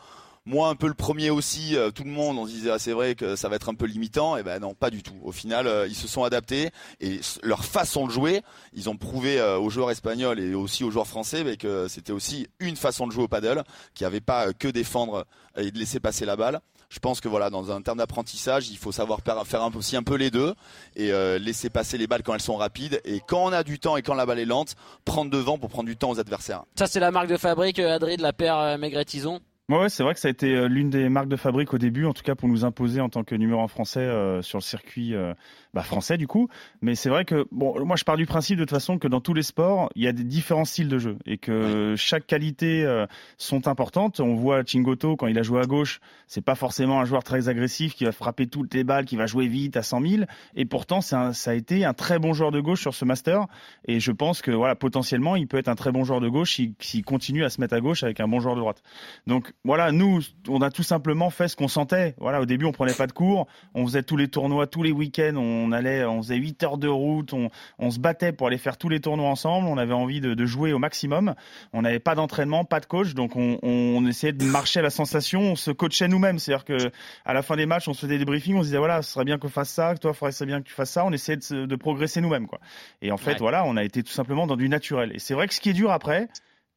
[0.47, 2.93] moi un peu le premier aussi, euh, tout le monde, on se disait ah, c'est
[2.93, 5.19] vrai que ça va être un peu limitant, et ben non, pas du tout.
[5.23, 6.71] Au final, euh, ils se sont adaptés
[7.01, 8.43] et leur façon de jouer,
[8.73, 12.77] ils ont prouvé aux joueurs espagnols et aussi aux joueurs français que c'était aussi une
[12.77, 15.27] façon de jouer au paddle, qui avait pas que défendre
[15.57, 16.61] et de laisser passer la balle.
[16.91, 20.03] Je pense que voilà, dans un terme d'apprentissage, il faut savoir faire un, aussi un
[20.03, 20.55] peu les deux
[20.97, 23.97] et laisser passer les balles quand elles sont rapides et quand on a du temps
[23.97, 24.75] et quand la balle est lente,
[25.05, 26.65] prendre devant pour prendre du temps aux adversaires.
[26.77, 29.41] Ça c'est la marque de fabrique, Adrien de la paire Maigret-Tison?
[29.71, 32.05] Ouais, c'est vrai que ça a été euh, l'une des marques de fabrique au début,
[32.05, 34.65] en tout cas pour nous imposer en tant que numéro un français euh, sur le
[34.65, 35.33] circuit euh,
[35.75, 36.49] bah, français du coup.
[36.83, 39.21] Mais c'est vrai que bon, moi je pars du principe de toute façon que dans
[39.21, 43.05] tous les sports, il y a des différents styles de jeu et que chaque qualité
[43.39, 44.21] sont importantes.
[44.21, 47.49] On voit Chingoto quand il a joué à gauche, c'est pas forcément un joueur très
[47.49, 50.23] agressif qui va frapper toutes les balles, qui va jouer vite à 100 000.
[50.55, 53.47] Et pourtant, ça a été un très bon joueur de gauche sur ce master.
[53.87, 56.61] Et je pense que voilà, potentiellement, il peut être un très bon joueur de gauche
[56.81, 58.83] s'il continue à se mettre à gauche avec un bon joueur de droite.
[59.27, 62.15] Donc voilà, nous, on a tout simplement fait ce qu'on sentait.
[62.19, 64.93] Voilà, au début, on prenait pas de cours, on faisait tous les tournois, tous les
[64.93, 68.77] week-ends, on allait, on faisait 8 heures de route, on, se battait pour aller faire
[68.77, 69.69] tous les tournois ensemble.
[69.69, 71.35] On avait envie de, jouer au maximum.
[71.73, 75.41] On n'avait pas d'entraînement, pas de coach, donc on, essayait de marcher à la sensation.
[75.41, 76.91] On se coachait nous-mêmes, c'est-à-dire que
[77.25, 79.13] à la fin des matchs, on se faisait des briefings, on se disait voilà, ce
[79.13, 81.05] serait bien que fasse ça, toi, il faudrait bien que tu fasses ça.
[81.05, 82.61] On essayait de, progresser nous-mêmes, quoi.
[83.03, 85.13] Et en fait, voilà, on a été tout simplement dans du naturel.
[85.15, 86.29] Et c'est vrai que ce qui est dur après,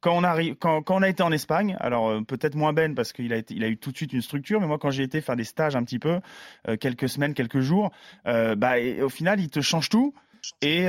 [0.03, 2.93] quand on, arrive, quand, quand, on a été en Espagne, alors euh, peut-être moins Ben
[2.93, 4.91] parce qu'il a, été, il a eu tout de suite une structure, mais moi quand
[4.91, 6.19] j'ai été faire des stages un petit peu,
[6.67, 7.89] euh, quelques semaines, quelques jours,
[8.27, 10.13] euh, bah, au final il te change tout.
[10.61, 10.87] Et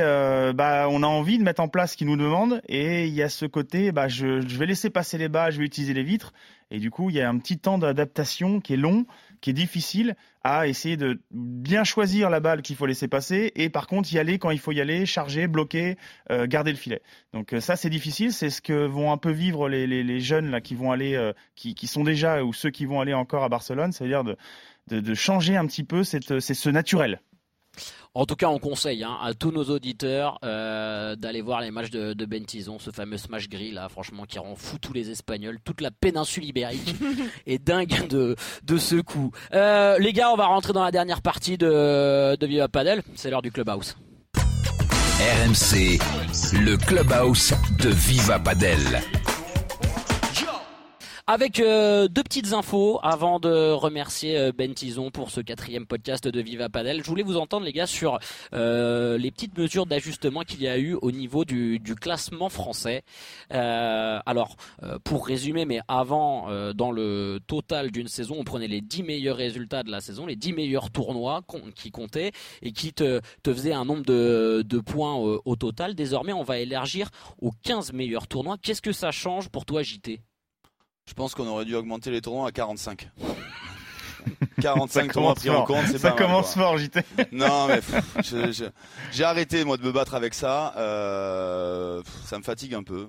[0.52, 2.60] bah, on a envie de mettre en place ce qu'il nous demande.
[2.66, 5.58] Et il y a ce côté, bah, je, je vais laisser passer les bas, je
[5.60, 6.32] vais utiliser les vitres.
[6.72, 9.06] Et du coup, il y a un petit temps d'adaptation qui est long,
[9.44, 13.68] qui est difficile à essayer de bien choisir la balle qu'il faut laisser passer et
[13.68, 15.98] par contre y aller quand il faut y aller, charger, bloquer,
[16.30, 17.02] euh, garder le filet.
[17.34, 20.50] Donc euh, ça c'est difficile, c'est ce que vont un peu vivre les, les, jeunes
[20.50, 23.44] là qui vont aller, euh, qui, qui, sont déjà ou ceux qui vont aller encore
[23.44, 24.38] à Barcelone, c'est-à-dire de,
[24.86, 27.20] de, de, changer un petit peu cette, c'est ce naturel.
[28.14, 31.90] En tout cas, on conseille hein, à tous nos auditeurs euh, d'aller voir les matchs
[31.90, 35.10] de, de Ben Tison, ce fameux smash grill là, franchement, qui rend fou tous les
[35.10, 36.94] Espagnols, toute la péninsule ibérique
[37.46, 39.32] est dingue de, de ce coup.
[39.52, 43.02] Euh, les gars, on va rentrer dans la dernière partie de, de Viva Padel.
[43.16, 43.96] C'est l'heure du Clubhouse.
[45.18, 45.98] RMC,
[46.52, 49.00] le Clubhouse de Viva Padel.
[51.26, 56.28] Avec euh, deux petites infos avant de remercier euh, Ben Tison pour ce quatrième podcast
[56.28, 57.02] de Viva Padel.
[57.02, 58.18] Je voulais vous entendre les gars sur
[58.52, 63.04] euh, les petites mesures d'ajustement qu'il y a eu au niveau du, classement français.
[63.48, 64.56] alors
[65.04, 69.82] pour résumer, mais avant dans le total d'une saison, on prenait les 10 meilleurs résultats
[69.82, 71.40] de la saison, les 10 meilleurs tournois
[71.74, 75.94] qui comptaient et qui te, te faisaient un nombre de, de points au total.
[75.94, 77.08] Désormais, on va élargir
[77.40, 78.58] aux 15 meilleurs tournois.
[78.60, 80.20] Qu'est-ce que ça change pour toi, JT
[81.06, 83.10] je pense qu'on aurait dû augmenter les tournois à 45.
[84.60, 87.00] 45 tournois pris en compte, c'est Ça commence fort, JT.
[87.32, 87.80] Non, mais
[89.12, 90.74] j'ai arrêté moi de me battre avec ça.
[90.76, 93.08] Euh, ça me fatigue un peu.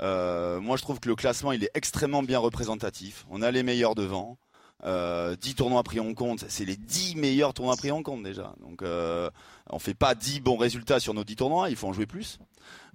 [0.00, 3.26] Euh, moi, je trouve que le classement, il est extrêmement bien représentatif.
[3.30, 4.38] On a les meilleurs devant.
[4.84, 8.54] Euh, 10 tournois pris en compte, c'est les 10 meilleurs tournois pris en compte déjà.
[8.60, 9.30] Donc, euh,
[9.70, 12.38] on fait pas 10 bons résultats sur nos 10 tournois, il faut en jouer plus.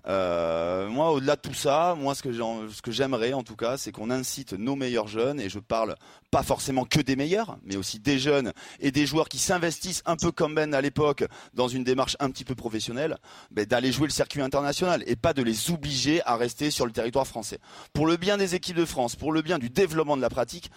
[0.08, 4.10] Euh, moi, au-delà de tout ça, moi, ce que j'aimerais, en tout cas, c'est qu'on
[4.10, 5.96] incite nos meilleurs jeunes, et je parle
[6.32, 10.16] pas forcément que des meilleurs, mais aussi des jeunes et des joueurs qui s'investissent un
[10.16, 11.24] peu comme Ben à l'époque
[11.54, 13.18] dans une démarche un petit peu professionnelle,
[13.52, 16.92] ben, d'aller jouer le circuit international et pas de les obliger à rester sur le
[16.92, 17.60] territoire français.
[17.94, 20.70] Pour le bien des équipes de France, pour le bien du développement de la pratique,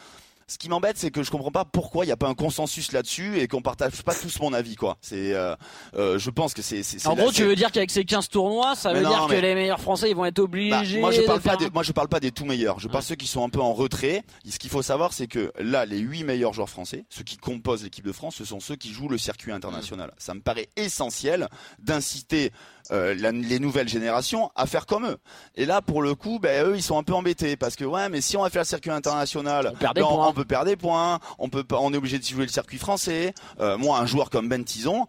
[0.47, 2.93] ce qui m'embête, c'est que je comprends pas pourquoi il n'y a pas un consensus
[2.93, 4.97] là-dessus et qu'on partage pas tous mon avis, quoi.
[5.01, 5.55] C'est, euh,
[5.97, 6.83] euh, je pense que c'est.
[7.07, 9.81] En gros, tu veux dire qu'avec ces 15 tournois, ça veut dire que les meilleurs
[9.81, 11.01] Français, ils vont être obligés.
[11.01, 12.79] Bah, moi, je parle pas des, moi, je parle pas des tout meilleurs.
[12.79, 14.23] Je parle ceux qui sont un peu en retrait.
[14.49, 17.85] ce qu'il faut savoir, c'est que là, les 8 meilleurs joueurs français, ceux qui composent
[17.85, 20.09] l'équipe de France, ce sont ceux qui jouent le circuit international.
[20.09, 20.15] Mm.
[20.19, 22.53] Ça me paraît essentiel d'inciter
[22.91, 25.17] euh, les nouvelles générations à faire comme eux.
[25.55, 28.09] Et là, pour le coup, ben, eux, ils sont un peu embêtés parce que ouais,
[28.09, 30.32] mais si on va faire le circuit international, on, perd des points.
[30.33, 33.35] On peut perdre des points, on peut, on est obligé de jouer le circuit français.
[33.61, 35.07] Euh, moi, un joueur comme Ben Tison,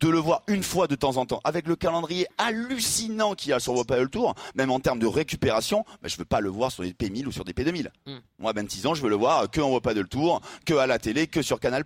[0.00, 3.52] de le voir une fois de temps en temps, avec le calendrier hallucinant qu'il y
[3.52, 6.72] a sur World Tour, même en termes de récupération, ben, je veux pas le voir
[6.72, 7.88] sur des P1000 ou sur des P2000.
[8.06, 8.18] Hmm.
[8.38, 11.26] Moi, 26 ans, je veux le voir que en de Tour, que à la télé,
[11.26, 11.84] que sur Canal+.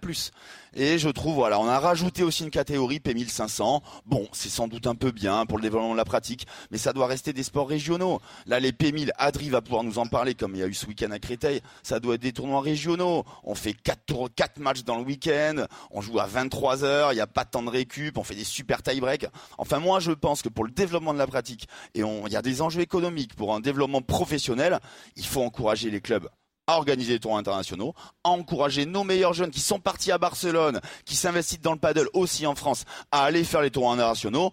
[0.74, 3.80] Et je trouve, voilà, on a rajouté aussi une catégorie P1500.
[4.07, 6.92] Bon, c'est sans doute un peu bien pour le développement de la pratique, mais ça
[6.92, 8.20] doit rester des sports régionaux.
[8.46, 10.86] Là, les P1000, Adri va pouvoir nous en parler, comme il y a eu ce
[10.86, 11.61] week-end à Créteil.
[11.82, 13.24] Ça doit être des tournois régionaux.
[13.44, 15.66] On fait 4 tours, quatre matchs dans le week-end.
[15.90, 17.12] On joue à 23 heures.
[17.12, 17.99] Il n'y a pas de temps de récup.
[18.16, 19.26] On fait des super tie-break.
[19.59, 22.42] Enfin, moi, je pense que pour le développement de la pratique, et il y a
[22.42, 24.78] des enjeux économiques pour un développement professionnel,
[25.16, 26.28] il faut encourager les clubs
[26.66, 30.80] à organiser des tournois internationaux, à encourager nos meilleurs jeunes qui sont partis à Barcelone,
[31.05, 34.53] qui s'investissent dans le paddle aussi en France, à aller faire les tournois internationaux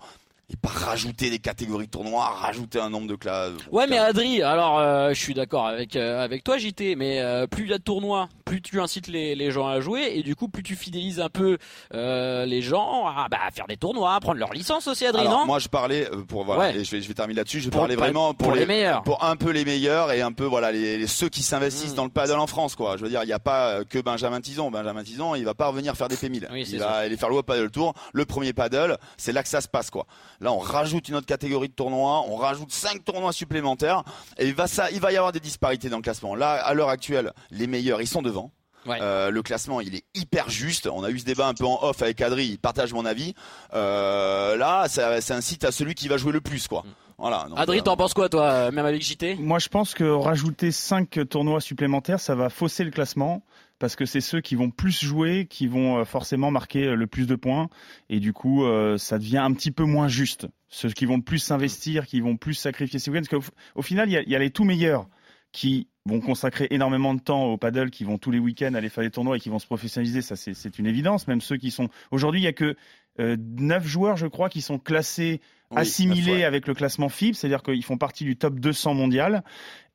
[0.50, 3.52] et pas rajouter des catégories de tournois, rajouter un nombre de classes.
[3.70, 7.48] Ouais, mais Adri, alors euh, je suis d'accord avec euh, avec toi, JT, mais euh,
[7.48, 10.24] plus il y a de tournois, plus tu incites les, les gens à jouer, et
[10.24, 11.58] du coup plus tu fidélises un peu
[11.92, 15.46] les gens à bah, faire des tournois, à prendre leur licence aussi, Adri, alors, non?
[15.46, 17.60] Moi, je parlais pour voilà, et je vais je vais terminer là-dessus.
[17.60, 20.72] Je parlais vraiment pour, les, meilleurs, pour un peu les meilleurs et un peu voilà
[20.72, 21.96] les, ceux qui s'investissent mmh.
[21.96, 22.96] dans le paddle en France, quoi.
[22.96, 24.72] Je veux dire, il n'y a pas que Benjamin Tison.
[24.72, 26.48] Benjamin Tison, il va pas revenir faire des P1000.
[26.54, 28.98] il va aller faire le Paddle Tour, le premier paddle.
[29.18, 30.08] C'est là que ça se passe, quoi.
[30.40, 34.04] Là, on rajoute une notre catégorie de tournois, on rajoute 5 tournois supplémentaires
[34.38, 36.36] et il va, ça, il va y avoir des disparités dans le classement.
[36.36, 38.52] Là, à l'heure actuelle, les meilleurs, ils sont devant.
[38.88, 40.88] Euh, le classement, il est hyper juste.
[40.88, 43.34] On a eu ce débat un peu en off avec Adri, il partage mon avis.
[43.74, 46.84] Euh, là, ça, ça incite à celui qui va jouer le plus, quoi.
[46.84, 47.07] Mm.
[47.20, 47.48] Voilà.
[47.56, 51.28] Adri, euh, t'en penses quoi, toi, même avec JT Moi, je pense que rajouter 5
[51.28, 53.44] tournois supplémentaires, ça va fausser le classement
[53.80, 57.36] parce que c'est ceux qui vont plus jouer qui vont forcément marquer le plus de
[57.36, 57.70] points
[58.10, 58.66] et du coup
[58.98, 60.48] ça devient un petit peu moins juste.
[60.68, 63.82] Ceux qui vont le plus s'investir, qui vont plus sacrifier ces week-ends, parce qu'au au
[63.84, 65.08] final il y a, il y a les tout meilleurs
[65.52, 69.04] qui vont consacrer énormément de temps au paddle, qui vont tous les week-ends aller faire
[69.04, 71.28] des tournois et qui vont se professionnaliser, ça c'est une évidence.
[71.28, 72.76] Même ceux qui sont aujourd'hui, il y a que
[73.20, 75.42] euh, 9 joueurs, je crois, qui sont classés
[75.76, 79.44] assimilés avec le classement FIB, c'est-à-dire qu'ils font partie du top 200 mondial.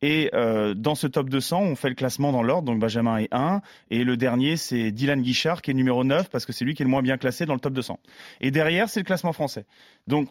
[0.02, 3.28] Et euh, dans ce top 200, on fait le classement dans l'ordre, donc Benjamin est
[3.30, 6.74] 1, et le dernier c'est Dylan Guichard qui est numéro 9 parce que c'est lui
[6.74, 8.00] qui est le moins bien classé dans le top 200.
[8.40, 9.64] Et derrière, c'est le classement français.
[10.08, 10.28] Donc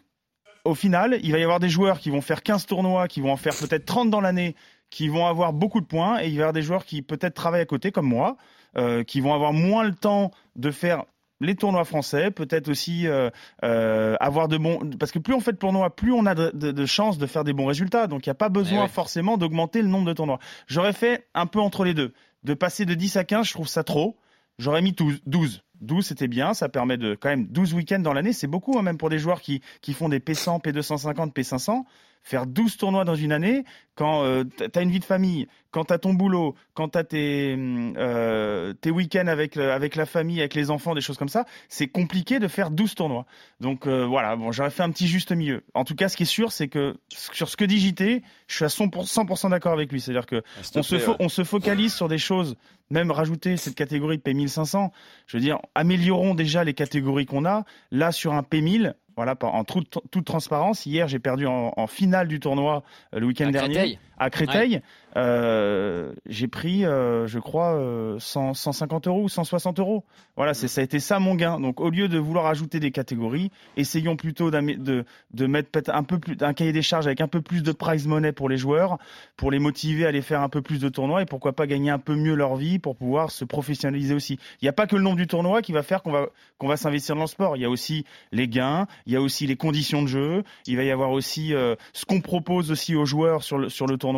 [0.65, 3.31] au final, il va y avoir des joueurs qui vont faire 15 tournois, qui vont
[3.31, 4.55] en faire peut-être 30 dans l'année,
[4.89, 7.33] qui vont avoir beaucoup de points et il va y avoir des joueurs qui peut-être
[7.33, 8.37] travaillent à côté comme moi,
[8.77, 11.05] euh, qui vont avoir moins le temps de faire
[11.41, 13.29] les tournois français, peut-être aussi euh,
[13.63, 16.51] euh, avoir de bons parce que plus on fait de tournois, plus on a de,
[16.51, 18.07] de, chances de faire des bons résultats.
[18.07, 20.39] Donc il n'y a pas besoin forcément d'augmenter le nombre de tournois.
[20.67, 22.13] J'aurais fait un peu entre les deux.
[22.43, 24.17] De passer de 10 à 15, je trouve ça trop.
[24.59, 25.63] J'aurais mis 12.
[25.81, 26.53] 12, c'était bien.
[26.53, 28.33] Ça permet de quand même 12 week-ends dans l'année.
[28.33, 31.83] C'est beaucoup, hein, même pour des joueurs qui, qui font des P100, P250, P500
[32.23, 33.63] faire 12 tournois dans une année,
[33.95, 36.97] quand euh, tu as une vie de famille, quand tu as ton boulot, quand tu
[36.97, 41.29] as tes, euh, tes week-ends avec, avec la famille, avec les enfants, des choses comme
[41.29, 43.25] ça, c'est compliqué de faire 12 tournois.
[43.59, 45.63] Donc euh, voilà, bon, j'aurais fait un petit juste milieu.
[45.73, 48.55] En tout cas, ce qui est sûr, c'est que sur ce que dit JT, je
[48.55, 50.01] suis à 100%, d'accord avec lui.
[50.01, 52.55] C'est-à-dire que ah, on, se on se focalise sur des choses,
[52.89, 54.89] même rajouter cette catégorie de P1500,
[55.27, 57.65] je veux dire, améliorons déjà les catégories qu'on a.
[57.91, 58.93] Là, sur un P1000,
[59.23, 63.27] voilà, en toute, toute transparence, hier j'ai perdu en, en, finale du tournoi euh, le
[63.27, 64.81] week-end dernier à Créteil.
[65.17, 67.77] Euh, j'ai pris, euh, je crois,
[68.19, 70.05] 100, 150 euros ou 160 euros.
[70.37, 71.59] Voilà, c'est ça a été ça mon gain.
[71.59, 76.19] Donc au lieu de vouloir ajouter des catégories, essayons plutôt de, de mettre un peu
[76.19, 78.99] plus un cahier des charges avec un peu plus de prize money pour les joueurs,
[79.37, 81.89] pour les motiver à aller faire un peu plus de tournois et pourquoi pas gagner
[81.89, 84.37] un peu mieux leur vie pour pouvoir se professionnaliser aussi.
[84.61, 86.27] Il n'y a pas que le nombre du tournoi qui va faire qu'on va
[86.59, 87.57] qu'on va s'investir dans le sport.
[87.57, 90.77] Il y a aussi les gains, il y a aussi les conditions de jeu, il
[90.77, 93.97] va y avoir aussi euh, ce qu'on propose aussi aux joueurs sur le sur le
[93.97, 94.10] tournoi.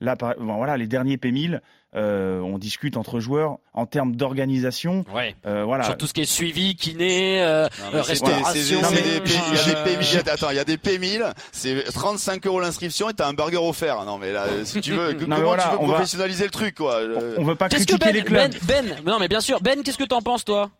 [0.00, 1.60] Là, voilà, les derniers P1000,
[1.94, 5.06] euh, on discute entre joueurs en termes d'organisation.
[5.14, 5.34] Ouais.
[5.46, 5.84] Euh, voilà.
[5.84, 8.80] Sur tout ce qui est suivi, kiné, euh, restauration.
[10.26, 14.04] Attends, il y a des P1000, c'est 35 euros l'inscription et t'as un burger offert.
[14.04, 17.00] Non mais là, si tu veux, comment tu veux professionnaliser le truc quoi
[17.38, 18.52] On veut pas critiquer ben, les clubs.
[18.66, 19.60] Ben, ben, non mais bien sûr.
[19.62, 20.70] Ben, qu'est-ce que t'en penses toi?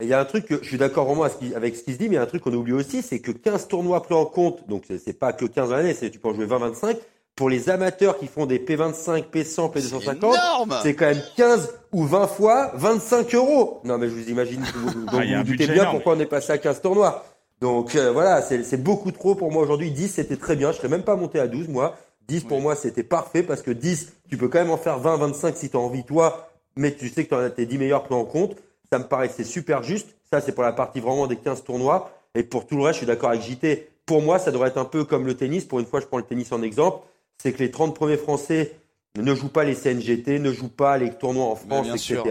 [0.00, 2.08] Il y a un truc que je suis d'accord vraiment avec ce qui se dit,
[2.08, 4.24] mais il y a un truc qu'on oublie aussi, c'est que 15 tournois pris en
[4.24, 6.96] compte, donc c'est pas que 15 années, c'est tu peux en jouer 20-25,
[7.36, 12.26] pour les amateurs qui font des P25, P100, P250, c'est quand même 15 ou 20
[12.28, 13.80] fois 25 euros.
[13.84, 16.26] Non, mais je vous imagine, vous, donc ah, vous, vous doutez bien pourquoi on est
[16.26, 17.24] passé à 15 tournois.
[17.60, 19.90] Donc euh, voilà, c'est beaucoup trop pour moi aujourd'hui.
[19.90, 20.70] 10, c'était très bien.
[20.70, 21.96] Je serais même pas monté à 12, moi.
[22.28, 25.16] 10 pour moi, c'était parfait parce que 10, tu peux quand même en faire 20,
[25.16, 27.78] 25 si tu as envie, toi, mais tu sais que tu en as tes 10
[27.78, 28.56] meilleurs pris en compte.
[28.92, 30.08] Ça me paraissait super juste.
[30.30, 32.12] Ça, c'est pour la partie vraiment des 15 tournois.
[32.36, 33.88] Et pour tout le reste, je suis d'accord avec JT.
[34.06, 35.64] Pour moi, ça devrait être un peu comme le tennis.
[35.64, 36.98] Pour une fois, je prends le tennis en exemple
[37.38, 38.72] c'est que les 30 premiers Français
[39.16, 42.22] ne jouent pas les CNGT, ne jouent pas les tournois en France, etc.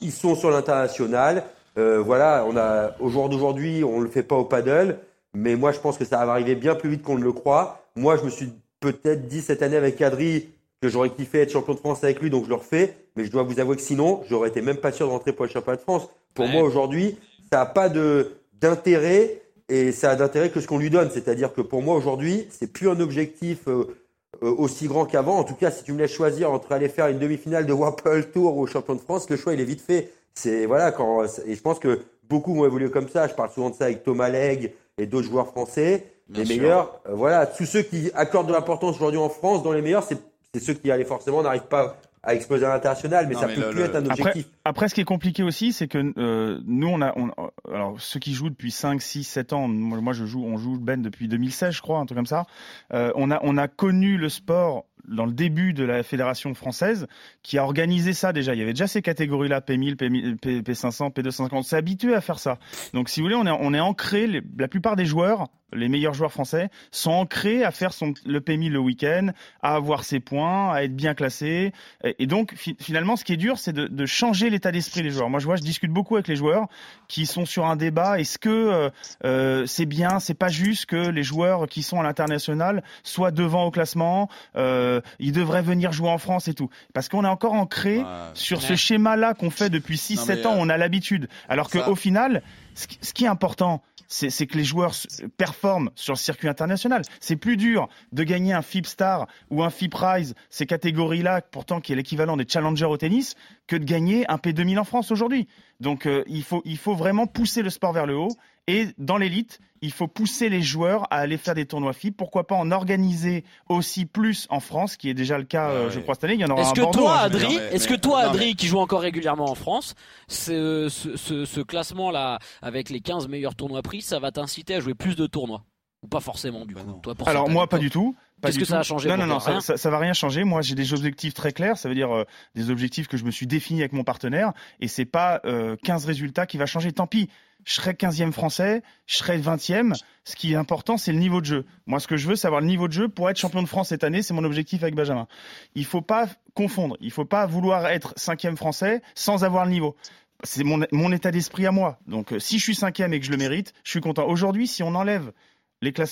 [0.00, 1.44] Ils sont sur l'international.
[1.78, 4.98] Euh, voilà, on a au jour d'aujourd'hui, on ne le fait pas au paddle,
[5.34, 7.82] mais moi je pense que ça va arriver bien plus vite qu'on ne le croit.
[7.96, 8.50] Moi, je me suis
[8.80, 10.48] peut-être dit cette année avec Adri
[10.80, 12.96] que j'aurais kiffé être champion de France avec lui, donc je le refais.
[13.16, 15.44] Mais je dois vous avouer que sinon, j'aurais été même pas sûr de rentrer pour
[15.44, 16.08] le championnat de France.
[16.34, 17.18] Pour moi aujourd'hui,
[17.50, 21.10] ça n'a pas de d'intérêt et ça a d'intérêt que ce qu'on lui donne.
[21.10, 23.68] C'est-à-dire que pour moi aujourd'hui, c'est plus un objectif.
[23.68, 23.96] Euh,
[24.40, 25.38] aussi grand qu'avant.
[25.38, 28.30] En tout cas, si tu me laisses choisir entre aller faire une demi-finale de Wapple
[28.32, 30.10] Tour ou au champion de France, le choix il est vite fait.
[30.34, 33.28] C'est voilà quand et je pense que beaucoup vont évoluer comme ça.
[33.28, 36.06] Je parle souvent de ça avec Thomas Legge et d'autres joueurs français.
[36.30, 39.82] les meilleurs, euh, voilà, tous ceux qui accordent de l'importance aujourd'hui en France dans les
[39.82, 40.18] meilleurs, c'est
[40.58, 43.60] ceux qui allaient forcément n'arrivent pas à exploser à l'international, mais Non, ça mais peut
[43.62, 44.46] le- plus le- être un Après, objectif.
[44.64, 47.30] après, ce qui est compliqué aussi, c'est que euh, nous, on a, on-
[47.72, 51.02] alors ceux qui jouent depuis 5, 6, 7 ans, moi, je joue, on joue Ben
[51.02, 52.46] depuis 2016, je crois, un truc comme ça.
[52.94, 57.08] Euh, on a, on a connu le sport dans le début de la fédération française,
[57.42, 58.54] qui a organisé ça déjà.
[58.54, 61.48] Il y avait déjà ces catégories-là, P1000, P1000, P, P500, P250.
[61.52, 62.58] On s'est habitué à faire ça.
[62.94, 64.28] Donc, si vous voulez, on est, on est ancré.
[64.28, 68.40] les- la plupart des joueurs, les meilleurs joueurs français, sont ancrés à faire son, le
[68.40, 69.28] P1000 le week-end,
[69.62, 71.72] à avoir ses points, à être bien classé.
[72.04, 75.02] Et, et donc, fi- finalement, ce qui est dur, c'est de, de changer l'état d'esprit
[75.02, 75.30] des joueurs.
[75.30, 76.66] Moi, je vois, je discute beaucoup avec les joueurs
[77.08, 78.18] qui sont sur un débat.
[78.20, 78.90] Est-ce que euh,
[79.24, 83.64] euh, c'est bien, c'est pas juste que les joueurs qui sont à l'international soient devant
[83.64, 86.68] au classement euh, Ils devraient venir jouer en France et tout?
[86.94, 88.04] Parce qu'on est encore ancré Ouais.
[88.34, 88.64] sur Ouais.
[88.68, 90.52] ce schéma-là qu'on fait depuis 6-7 Non, mais, ans.
[90.54, 91.28] euh, On a l'habitude.
[91.48, 92.42] Alors qu'au final,
[92.74, 93.82] ce qui, ce qui est important,
[94.12, 94.92] c'est que les joueurs
[95.36, 97.02] performent sur le circuit international.
[97.20, 101.80] C'est plus dur de gagner un FIP Star ou un FIP Rise, ces catégories-là, pourtant
[101.80, 103.34] qui est l'équivalent des challengers au tennis,
[103.66, 105.48] que de gagner un P2000 en France aujourd'hui.
[105.80, 108.36] Donc euh, il, faut, il faut vraiment pousser le sport vers le haut.
[108.68, 112.16] Et dans l'élite, il faut pousser les joueurs à aller faire des tournois FIP.
[112.16, 115.90] Pourquoi pas en organiser aussi plus en France, qui est déjà le cas, euh, Ouais.
[115.92, 116.34] je crois, cette année.
[116.34, 118.54] Il y en aura Est-ce un que Bordeaux, toi, hein, Adri, est-ce que toi, Adri,
[118.54, 119.94] qui joue encore régulièrement en France,
[120.28, 124.80] ce, ce, ce- ce classement-là, avec les 15 meilleurs tournois pris, ça va t'inciter à
[124.80, 125.64] jouer plus de tournois?
[126.04, 128.16] Ou pas forcément, du Bah coup toi, pour Alors moi pas du tout.
[128.42, 130.44] Qu'est-ce que ça a changé Non non non, ça, ça, ça va rien changer.
[130.44, 131.78] Moi j'ai des objectifs très clairs.
[131.78, 132.24] Ça veut dire euh,
[132.54, 136.04] des objectifs que je me suis définis avec mon partenaire et c'est pas euh, 15
[136.06, 136.92] résultats qui va changer.
[136.92, 137.28] Tant pis.
[137.64, 139.94] Je serai 15e français, je serai 20e.
[140.24, 141.64] Ce qui est important, c'est le niveau de jeu.
[141.86, 143.68] Moi, ce que je veux, c'est avoir le niveau de jeu pour être champion de
[143.68, 144.22] France cette année.
[144.22, 145.28] C'est mon objectif avec Benjamin.
[145.74, 146.96] Il faut pas confondre.
[147.00, 149.96] Il faut pas vouloir être 5e français sans avoir le niveau.
[150.42, 152.00] C'est mon, mon état d'esprit à moi.
[152.08, 154.26] Donc, euh, si je suis 5e et que je le mérite, je suis content.
[154.26, 155.32] Aujourd'hui, si on enlève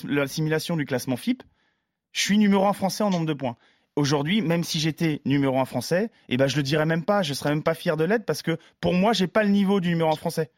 [0.04, 1.42] l'assimilation du classement FIP,
[2.12, 3.56] je suis numéro un français en nombre de points.
[3.96, 7.34] Aujourd'hui, même si j'étais numéro un français, eh ben je le dirais même pas, je
[7.34, 9.90] serais même pas fier de l'être parce que pour moi, j'ai pas le niveau du
[9.90, 10.50] numéro un français.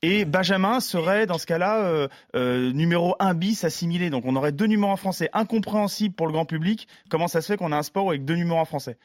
[0.00, 4.10] Et Benjamin serait dans ce cas-là euh, euh, numéro 1 bis assimilé.
[4.10, 6.86] Donc on aurait deux numéros en français incompréhensible pour le grand public.
[7.10, 8.96] Comment ça se fait qu'on a un sport avec deux numéros en français?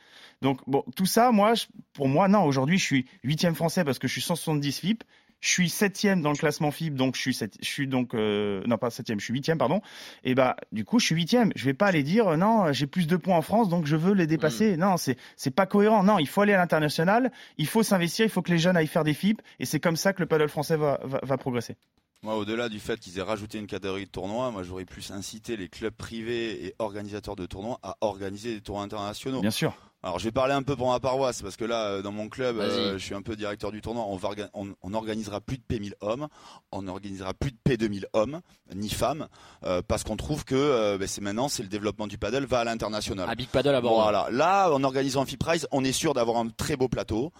[0.44, 1.54] Donc bon, tout ça, moi,
[1.94, 2.44] pour moi, non.
[2.44, 5.04] Aujourd'hui, je suis huitième français parce que je suis 170 FIP.
[5.46, 8.64] Je suis septième dans le classement FIP, donc je suis, sept- je suis donc euh,
[8.66, 9.82] non pas septième, je suis huitième, pardon.
[10.24, 11.52] Et bah du coup, je suis huitième.
[11.58, 13.98] Je vais pas aller dire euh, non, j'ai plus de points en France, donc je
[13.98, 14.78] veux les dépasser.
[14.78, 16.02] Non, c'est c'est pas cohérent.
[16.02, 18.88] Non, il faut aller à l'international, il faut s'investir, il faut que les jeunes aillent
[18.88, 21.76] faire des FIP, et c'est comme ça que le paddle français va, va, va progresser.
[22.22, 25.58] Moi, au-delà du fait qu'ils aient rajouté une catégorie de tournois, moi, j'aurais plus incité
[25.58, 29.42] les clubs privés et organisateurs de tournoi à organiser des tournois internationaux.
[29.42, 29.76] Bien sûr.
[30.06, 32.28] Alors, je vais parler un peu pour ma paroisse, parce que là, euh, dans mon
[32.28, 34.04] club, euh, je suis un peu directeur du tournoi.
[34.10, 36.28] On, va orga- on, on organisera plus de P1000 hommes,
[36.74, 38.42] on organisera plus de P2000 hommes,
[38.76, 39.28] ni femmes,
[39.64, 42.60] euh, parce qu'on trouve que euh, ben, c'est maintenant, c'est le développement du paddle va
[42.60, 43.30] à l'international.
[43.30, 44.02] À Big Paddle à Bordeaux.
[44.02, 44.28] Voilà.
[44.30, 47.32] Là, en organisant FIPRISE, on est sûr d'avoir un très beau plateau.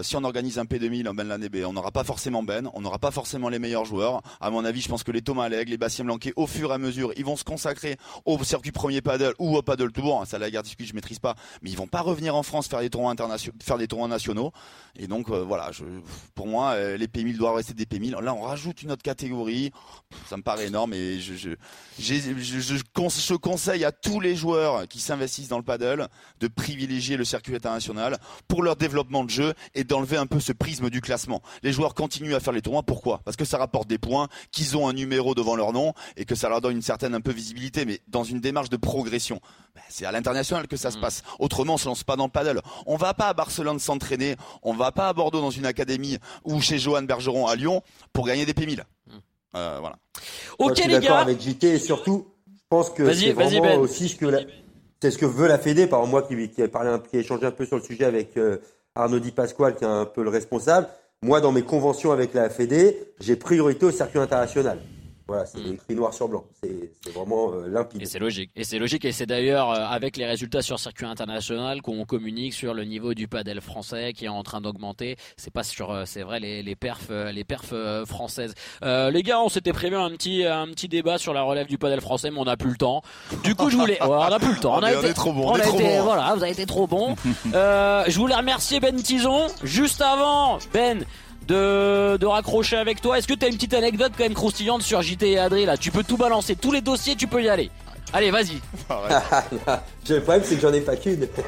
[0.00, 2.98] Si on organise un P2000 en Ben l'année, on n'aura pas forcément Ben, on n'aura
[2.98, 4.22] pas forcément les meilleurs joueurs.
[4.40, 6.74] À mon avis, je pense que les Thomas Legge, les Bastien Blanquet, au fur et
[6.74, 10.24] à mesure, ils vont se consacrer au circuit premier paddle ou au paddle tout bon.
[10.24, 11.34] Ça, la guerre discute, je maîtrise pas.
[11.60, 14.52] Mais ils vont pas revenir en France faire des tournois internationaux, faire des tournois nationaux.
[15.00, 15.84] Et donc, euh, voilà, je,
[16.34, 18.20] pour moi, euh, les P1000 doivent rester des P1000.
[18.20, 19.70] Là, on rajoute une autre catégorie.
[20.28, 21.50] Ça me paraît énorme et je, je,
[22.00, 22.14] je,
[22.60, 26.08] je, cons- je conseille à tous les joueurs qui s'investissent dans le paddle
[26.40, 28.18] de privilégier le circuit international
[28.48, 31.42] pour leur développement de jeu et d'enlever un peu ce prisme du classement.
[31.62, 32.82] Les joueurs continuent à faire les tournois.
[32.82, 33.20] Pourquoi?
[33.24, 36.34] Parce que ça rapporte des points, qu'ils ont un numéro devant leur nom et que
[36.34, 39.40] ça leur donne une certaine un peu visibilité, mais dans une démarche de progression.
[39.74, 41.22] Ben, c'est à l'international que ça se passe.
[41.38, 42.60] Autrement, on se lance pas dans le paddle.
[42.86, 44.36] On va pas à Barcelone s'entraîner.
[44.62, 47.82] On va pas à Bordeaux dans une académie ou chez Johan Bergeron à Lyon
[48.12, 48.82] pour gagner des P1000.
[49.56, 49.96] Euh, voilà.
[50.60, 53.32] Moi, Ok je suis les d'accord gars, avec JT et surtout, je pense que c'est
[53.32, 53.78] vraiment Ben.
[53.80, 54.40] aussi ce que la-
[55.00, 55.86] c'est ce que veut la Fédé.
[55.86, 58.04] Par moi qui, qui ai parlé, un- qui ai échangé un peu sur le sujet
[58.04, 58.58] avec euh,
[58.94, 60.88] Arnaud Di Pasquale, qui est un peu le responsable.
[61.22, 64.78] Moi, dans mes conventions avec la Fédé, j'ai priorité au circuit international.
[65.28, 65.74] Voilà, c'est Mm.
[65.74, 66.44] écrit noir sur blanc.
[66.62, 68.00] C'est vraiment euh, limpide.
[68.00, 68.50] Et c'est logique.
[68.56, 69.04] Et c'est logique.
[69.04, 73.12] Et c'est d'ailleurs euh, avec les résultats sur circuit international qu'on communique sur le niveau
[73.12, 75.16] du padel français qui est en train d'augmenter.
[75.36, 78.54] C'est pas sur, euh, c'est vrai, les, les perfs, euh, les perfs euh, françaises.
[78.82, 81.76] Euh, les gars, on s'était prévu un petit, un petit débat sur la relève du
[81.76, 83.02] padel français, mais on n'a plus le temps.
[83.44, 84.78] Du coup, je voulais, ouais, on n'a plus le temps.
[84.78, 86.02] On on est trop bon, on a trop été- bon.
[86.04, 87.14] voilà, vous avez été trop bon.
[87.54, 89.46] euh, je voulais remercier Ben Tison.
[89.62, 91.04] Juste avant, Ben.
[91.48, 93.16] De, de raccrocher avec toi.
[93.18, 95.76] Est-ce que tu as une petite anecdote quand même croustillante sur JT et Adri là?
[95.78, 97.70] Tu peux tout balancer, tous les dossiers, tu peux y aller.
[98.12, 98.60] Allez, vas-y.
[100.10, 101.26] le problème, c'est que j'en ai pas qu'une.
[101.38, 101.42] Oh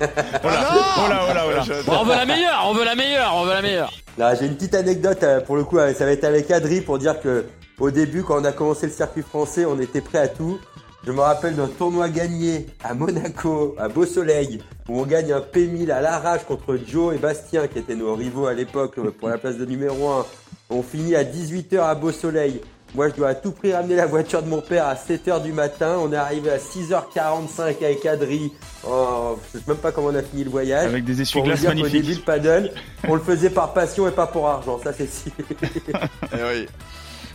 [0.47, 1.63] là, oh là, oh là, oh là.
[1.63, 3.93] Je- Bon, on veut la meilleure, on veut la meilleure, on veut la meilleure.
[4.19, 6.81] Là, j'ai une petite anecdote euh, pour le coup, euh, ça va être avec Adri
[6.81, 7.47] pour dire que
[7.79, 10.59] au début, quand on a commencé le circuit français, on était prêt à tout.
[11.07, 15.41] Je me rappelle d'un tournoi gagné à Monaco, à Beau Soleil, où on gagne un
[15.41, 19.31] P1000 à l'arrache contre Joe et Bastien, qui étaient nos rivaux à l'époque euh, pour
[19.31, 20.27] la place de numéro 1.
[20.69, 22.61] On finit à 18h à Beau Soleil.
[22.95, 25.53] Moi, je dois à tout prix ramener la voiture de mon père à 7h du
[25.53, 25.97] matin.
[26.01, 28.53] On est arrivé à 6h45 avec Adri.
[28.87, 30.89] Oh, je sais même pas comment on a fini le voyage.
[30.89, 31.93] Avec des essuie-glaces magnifiques.
[32.03, 32.73] début, le paddle,
[33.09, 34.79] on le faisait par passion et pas pour argent.
[34.83, 35.33] Ça, c'est si.
[36.33, 36.67] Eh oui.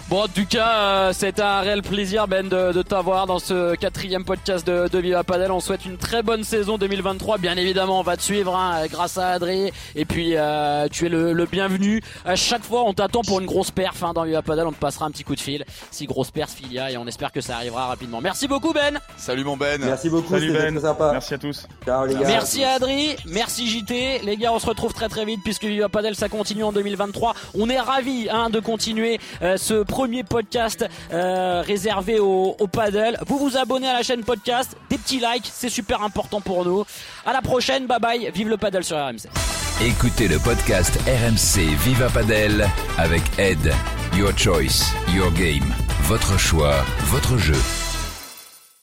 [0.08, 3.74] Bon, en tout cas, euh, c'est un réel plaisir, Ben, de, de t'avoir dans ce
[3.74, 5.52] quatrième podcast de, de Viva Padel.
[5.52, 7.40] On souhaite une très bonne saison 2023.
[7.40, 9.74] Bien évidemment, on va te suivre hein, grâce à Adré.
[9.96, 12.04] Et puis, euh, tu es le, le bienvenu.
[12.24, 14.68] À chaque fois, on t'attend pour une grosse perf hein, dans Viva Padel.
[14.68, 15.66] On te passera un petit coup de fil.
[15.90, 18.22] Si grosse perf, il y a, et on espère que ça arrivera rapidement.
[18.22, 19.00] Merci beaucoup, Ben.
[19.18, 19.82] Salut mon Ben.
[19.84, 21.10] Merci beaucoup, Salut Ben, très sympa.
[21.14, 21.66] merci à tous.
[21.84, 22.28] Ciao les gars.
[22.28, 24.20] Merci à Adri, merci JT.
[24.24, 27.34] Les gars, on se retrouve très très vite puisque Viva Padel ça continue en 2023.
[27.58, 33.18] On est ravis hein, de continuer euh, ce premier podcast euh, réservé au, paddle.
[33.28, 36.84] Vous vous abonnez à la chaîne podcast, des petits likes, c'est super important pour nous.
[37.26, 39.30] À la prochaine, bye bye, vive le paddle sur RMC.
[39.82, 43.74] Écoutez le podcast RMC Viva Padel avec Ed.
[44.18, 45.74] Your choice, your game.
[46.02, 47.85] Votre choix, votre jeu.